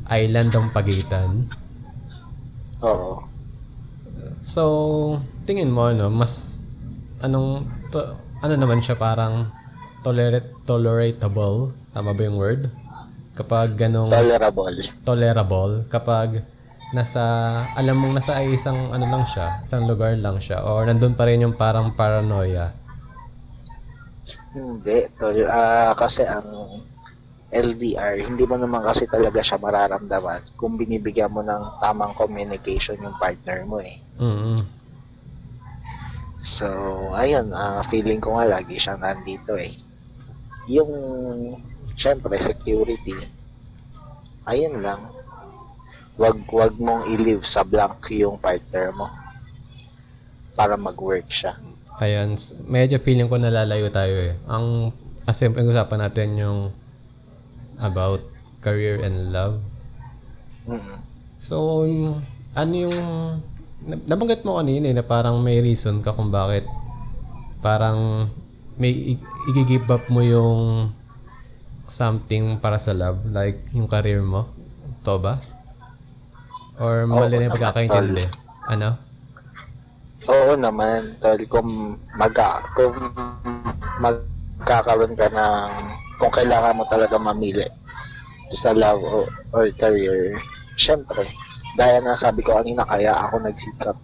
island 0.08 0.50
ang 0.54 0.68
pagitan. 0.70 1.46
Oo. 2.82 3.24
So, 4.46 4.62
tingin 5.44 5.74
mo, 5.74 5.90
ano, 5.90 6.06
mas, 6.06 6.62
anong, 7.18 7.66
to, 7.90 7.98
ano 8.42 8.54
naman 8.54 8.78
siya, 8.78 8.94
parang, 8.94 9.50
tolerate, 10.06 10.54
toleratable, 10.62 11.74
tama 11.90 12.14
ba 12.14 12.22
yung 12.22 12.38
word? 12.38 12.70
Kapag 13.34 13.74
ganong, 13.74 14.08
Tolerable. 14.08 14.78
tolerable, 15.02 15.74
kapag 15.90 16.46
nasa, 16.94 17.20
alam 17.74 17.98
mong 17.98 18.22
nasa 18.22 18.38
isang, 18.46 18.94
ano 18.94 19.02
lang 19.02 19.26
siya, 19.26 19.60
isang 19.66 19.90
lugar 19.90 20.14
lang 20.14 20.38
siya, 20.38 20.62
or 20.62 20.86
nandun 20.86 21.18
pa 21.18 21.26
rin 21.26 21.42
yung 21.42 21.58
parang 21.58 21.90
paranoia. 21.98 22.70
Hindi, 24.56 25.04
tol. 25.20 25.36
Ah, 25.44 25.92
kasi 25.92 26.24
ang 26.24 26.46
LDR, 27.50 28.26
hindi 28.26 28.42
mo 28.42 28.59
naman 28.59 28.82
kasi 28.82 29.06
talaga 29.06 29.38
siya 29.38 29.62
mararamdaman 29.62 30.59
kung 30.59 30.74
binibigyan 30.74 31.30
mo 31.30 31.46
ng 31.46 31.78
tamang 31.78 32.11
communication 32.18 32.98
yung 32.98 33.14
partner 33.22 33.62
mo 33.62 33.78
eh. 33.78 33.96
mm 34.18 34.74
So, 36.46 36.66
ayun, 37.11 37.50
ah, 37.50 37.82
feeling 37.82 38.22
ko 38.22 38.38
nga 38.38 38.46
lagi 38.46 38.78
siyang 38.78 39.02
nandito 39.02 39.59
eh. 39.59 39.74
Yung, 40.70 40.90
syempre, 41.98 42.38
security, 42.38 43.18
ayun 44.46 44.78
lang. 44.78 45.11
Wag, 46.14 46.38
wag 46.54 46.78
mong 46.78 47.11
i-leave 47.11 47.42
sa 47.42 47.66
blank 47.66 47.98
yung 48.14 48.38
partner 48.38 48.94
mo 48.94 49.11
para 50.54 50.78
mag-work 50.78 51.26
siya. 51.26 51.59
Ayan, 51.98 52.38
s- 52.38 52.54
medyo 52.62 53.02
feeling 53.02 53.26
ko 53.26 53.42
nalalayo 53.42 53.90
tayo 53.90 54.14
eh. 54.30 54.38
Ang, 54.46 54.94
as 55.26 55.42
usapan 55.42 55.98
natin 55.98 56.38
yung 56.38 56.70
about 57.78 58.20
career 58.60 59.00
and 59.00 59.32
love. 59.32 59.60
So, 61.38 61.86
ano 62.52 62.74
yung... 62.74 62.98
nab- 63.86 64.06
Nabanggit 64.08 64.42
mo 64.42 64.58
kanina 64.58 64.90
eh, 64.90 64.96
na 64.96 65.04
parang 65.04 65.38
may 65.38 65.60
reason 65.62 66.02
ka 66.02 66.16
kung 66.16 66.32
bakit 66.32 66.66
parang 67.60 68.30
may 68.76 69.16
i-give 69.50 69.88
up 69.88 70.04
mo 70.12 70.20
yung 70.20 70.90
something 71.86 72.58
para 72.58 72.76
sa 72.76 72.92
love, 72.92 73.22
like 73.30 73.62
yung 73.72 73.88
career 73.88 74.20
mo. 74.20 74.50
To 75.06 75.16
ba? 75.22 75.38
Or 76.76 77.06
mali 77.06 77.38
na 77.38 77.46
yung 77.48 77.56
pagkakaintindi? 77.56 78.26
Ano? 78.68 78.98
Oo 80.26 80.58
naman, 80.58 81.14
tol, 81.22 81.38
kung 81.46 81.94
mag 82.18 82.34
kung 82.74 82.96
magkakaroon 84.02 85.14
ka 85.14 85.30
ng 85.30 85.70
kung 86.16 86.33
kailangan 86.33 86.76
mo 86.76 86.85
talaga 86.88 87.16
mamili 87.20 87.64
sa 88.48 88.72
love 88.72 89.02
o, 89.02 89.26
or 89.52 89.66
career, 89.74 90.38
syempre, 90.79 91.26
gaya 91.76 92.00
na 92.00 92.16
sabi 92.16 92.40
ko 92.40 92.57
kanina, 92.57 92.87
kaya 92.88 93.12
ako 93.12 93.42
nagsikap 93.42 93.96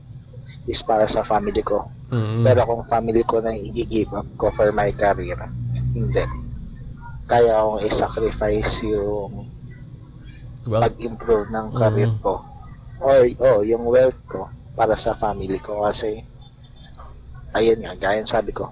is 0.69 0.83
para 0.85 1.07
sa 1.09 1.25
family 1.25 1.63
ko. 1.65 1.89
Mm. 2.13 2.45
Pero 2.45 2.61
kung 2.69 2.85
family 2.85 3.25
ko 3.25 3.41
na 3.41 3.57
i-give 3.57 4.13
up 4.13 4.29
ko 4.37 4.53
for 4.53 4.69
my 4.71 4.93
career, 4.93 5.39
hindi. 5.97 6.25
Kaya 7.25 7.65
akong 7.65 7.81
i-sacrifice 7.87 8.85
yung 8.85 9.49
well, 10.69 10.83
pag-improve 10.85 11.49
ng 11.49 11.67
career 11.73 12.13
Mm. 12.13 12.21
ko. 12.21 12.45
Or, 13.03 13.27
oh, 13.27 13.61
yung 13.67 13.89
wealth 13.89 14.21
ko 14.29 14.47
para 14.77 14.95
sa 14.95 15.17
family 15.17 15.59
ko 15.59 15.83
kasi 15.83 16.23
ayun 17.57 17.83
nga, 17.83 17.97
gaya 17.97 18.23
sabi 18.25 18.53
ko 18.55 18.71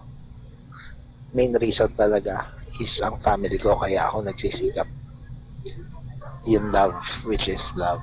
main 1.30 1.54
reason 1.62 1.90
talaga 1.94 2.42
is 2.80 2.98
ang 3.04 3.20
family 3.20 3.60
ko 3.60 3.76
kaya 3.76 4.08
ako 4.08 4.24
nagsisikap 4.24 4.88
yung 6.48 6.72
love 6.72 6.96
which 7.28 7.46
is 7.52 7.76
love 7.76 8.00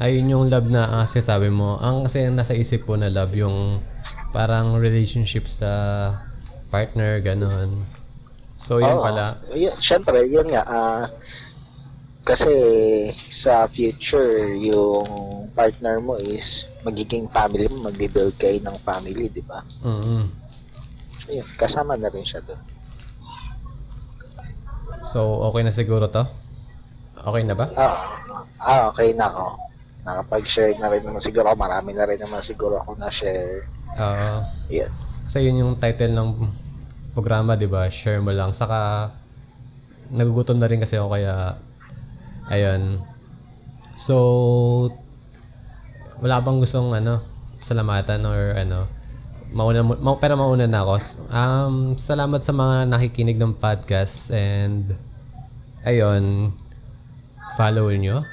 ayun 0.00 0.32
yung 0.32 0.46
love 0.48 0.66
na 0.66 1.04
uh, 1.04 1.06
sabi 1.06 1.52
mo. 1.52 1.76
Ang 1.82 2.08
kasi 2.08 2.26
nasa 2.32 2.56
isip 2.56 2.88
ko 2.88 2.96
na 2.96 3.12
love 3.12 3.34
yung 3.36 3.82
parang 4.32 4.80
relationship 4.80 5.44
sa 5.46 5.70
partner, 6.72 7.20
ganon. 7.20 7.84
So, 8.56 8.80
yun 8.80 8.96
Oo. 8.96 9.04
pala. 9.04 9.36
Yun, 9.52 9.76
syempre, 9.76 10.24
yun 10.24 10.48
nga. 10.48 10.64
ah, 10.64 11.04
kasi 12.24 12.54
sa 13.28 13.68
future, 13.68 14.56
yung 14.56 15.04
partner 15.52 16.00
mo 16.00 16.16
is 16.16 16.64
magiging 16.86 17.28
family 17.28 17.68
mo, 17.68 17.90
magbi-build 17.90 18.32
kayo 18.40 18.56
ng 18.62 18.76
family, 18.80 19.28
di 19.28 19.44
ba? 19.44 19.60
mm 19.84 20.40
Ayun, 21.30 21.46
kasama 21.54 21.94
na 21.94 22.10
rin 22.10 22.26
siya 22.26 22.42
doon. 22.42 22.58
So, 25.02 25.42
okay 25.50 25.62
na 25.66 25.74
siguro 25.74 26.06
to? 26.06 26.22
Okay 27.22 27.42
na 27.42 27.54
ba? 27.58 27.66
Ah, 27.74 28.22
ah, 28.62 28.80
okay 28.90 29.14
na 29.14 29.26
ako. 29.28 29.46
Nakapag-share 30.02 30.74
na 30.78 30.90
rin 30.90 31.02
naman 31.06 31.22
siguro 31.22 31.50
ako. 31.50 31.58
Marami 31.58 31.90
na 31.94 32.06
rin 32.06 32.18
naman 32.18 32.42
siguro 32.42 32.82
ako 32.82 32.98
na-share. 32.98 33.66
Oo. 33.98 34.30
Yan. 34.70 34.90
Kasi 35.26 35.46
yun 35.46 35.62
yung 35.62 35.74
title 35.78 36.14
ng 36.14 36.28
programa, 37.14 37.54
di 37.54 37.70
ba? 37.70 37.86
Share 37.86 38.18
mo 38.18 38.34
lang. 38.34 38.50
Saka, 38.50 39.10
nagugutom 40.10 40.58
na 40.58 40.66
rin 40.70 40.82
kasi 40.82 40.98
ako 40.98 41.14
kaya, 41.14 41.58
ayun. 42.50 43.02
So, 43.94 44.16
wala 46.18 46.42
bang 46.42 46.58
gustong, 46.58 46.94
ano, 46.94 47.22
salamatan 47.62 48.26
or 48.26 48.58
ano, 48.58 48.90
mauna, 49.52 49.84
ma- 49.84 50.18
pero 50.18 50.34
mauna 50.36 50.66
na 50.66 50.84
ako. 50.84 50.94
Um, 51.28 51.74
salamat 51.96 52.40
sa 52.40 52.52
mga 52.52 52.88
nakikinig 52.88 53.38
ng 53.38 53.56
podcast 53.60 54.32
and, 54.32 54.96
ayun, 55.84 56.56
follow 57.54 57.88
nyo. 57.92 58.24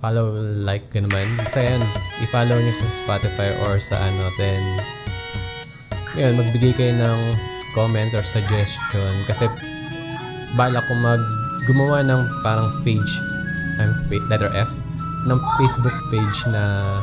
Follow, 0.00 0.32
like, 0.66 0.90
ganun. 0.90 1.28
Basta 1.38 1.62
yan, 1.62 1.80
i-follow 2.24 2.56
nyo 2.58 2.72
sa 2.74 2.86
Spotify 3.06 3.50
or 3.66 3.78
sa 3.78 3.96
ano, 3.98 4.24
then, 4.36 4.64
yun, 6.18 6.34
magbigay 6.34 6.74
kayo 6.74 6.92
ng 6.98 7.20
comments 7.74 8.14
or 8.18 8.26
suggestion 8.26 9.14
kasi 9.30 9.46
bala 10.58 10.82
ko 10.82 10.92
mag 10.98 11.22
gumawa 11.70 12.02
ng 12.02 12.42
parang 12.42 12.74
page 12.82 13.12
I'm 13.78 13.94
letter 14.26 14.50
F 14.50 14.74
ng 15.28 15.40
Facebook 15.56 15.96
page 16.10 16.38
na 16.50 16.94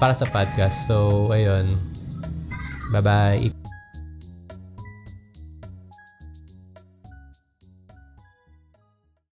para 0.00 0.16
sa 0.16 0.24
podcast. 0.24 0.88
So, 0.88 1.28
ayun. 1.28 1.68
Bye-bye. 2.90 3.59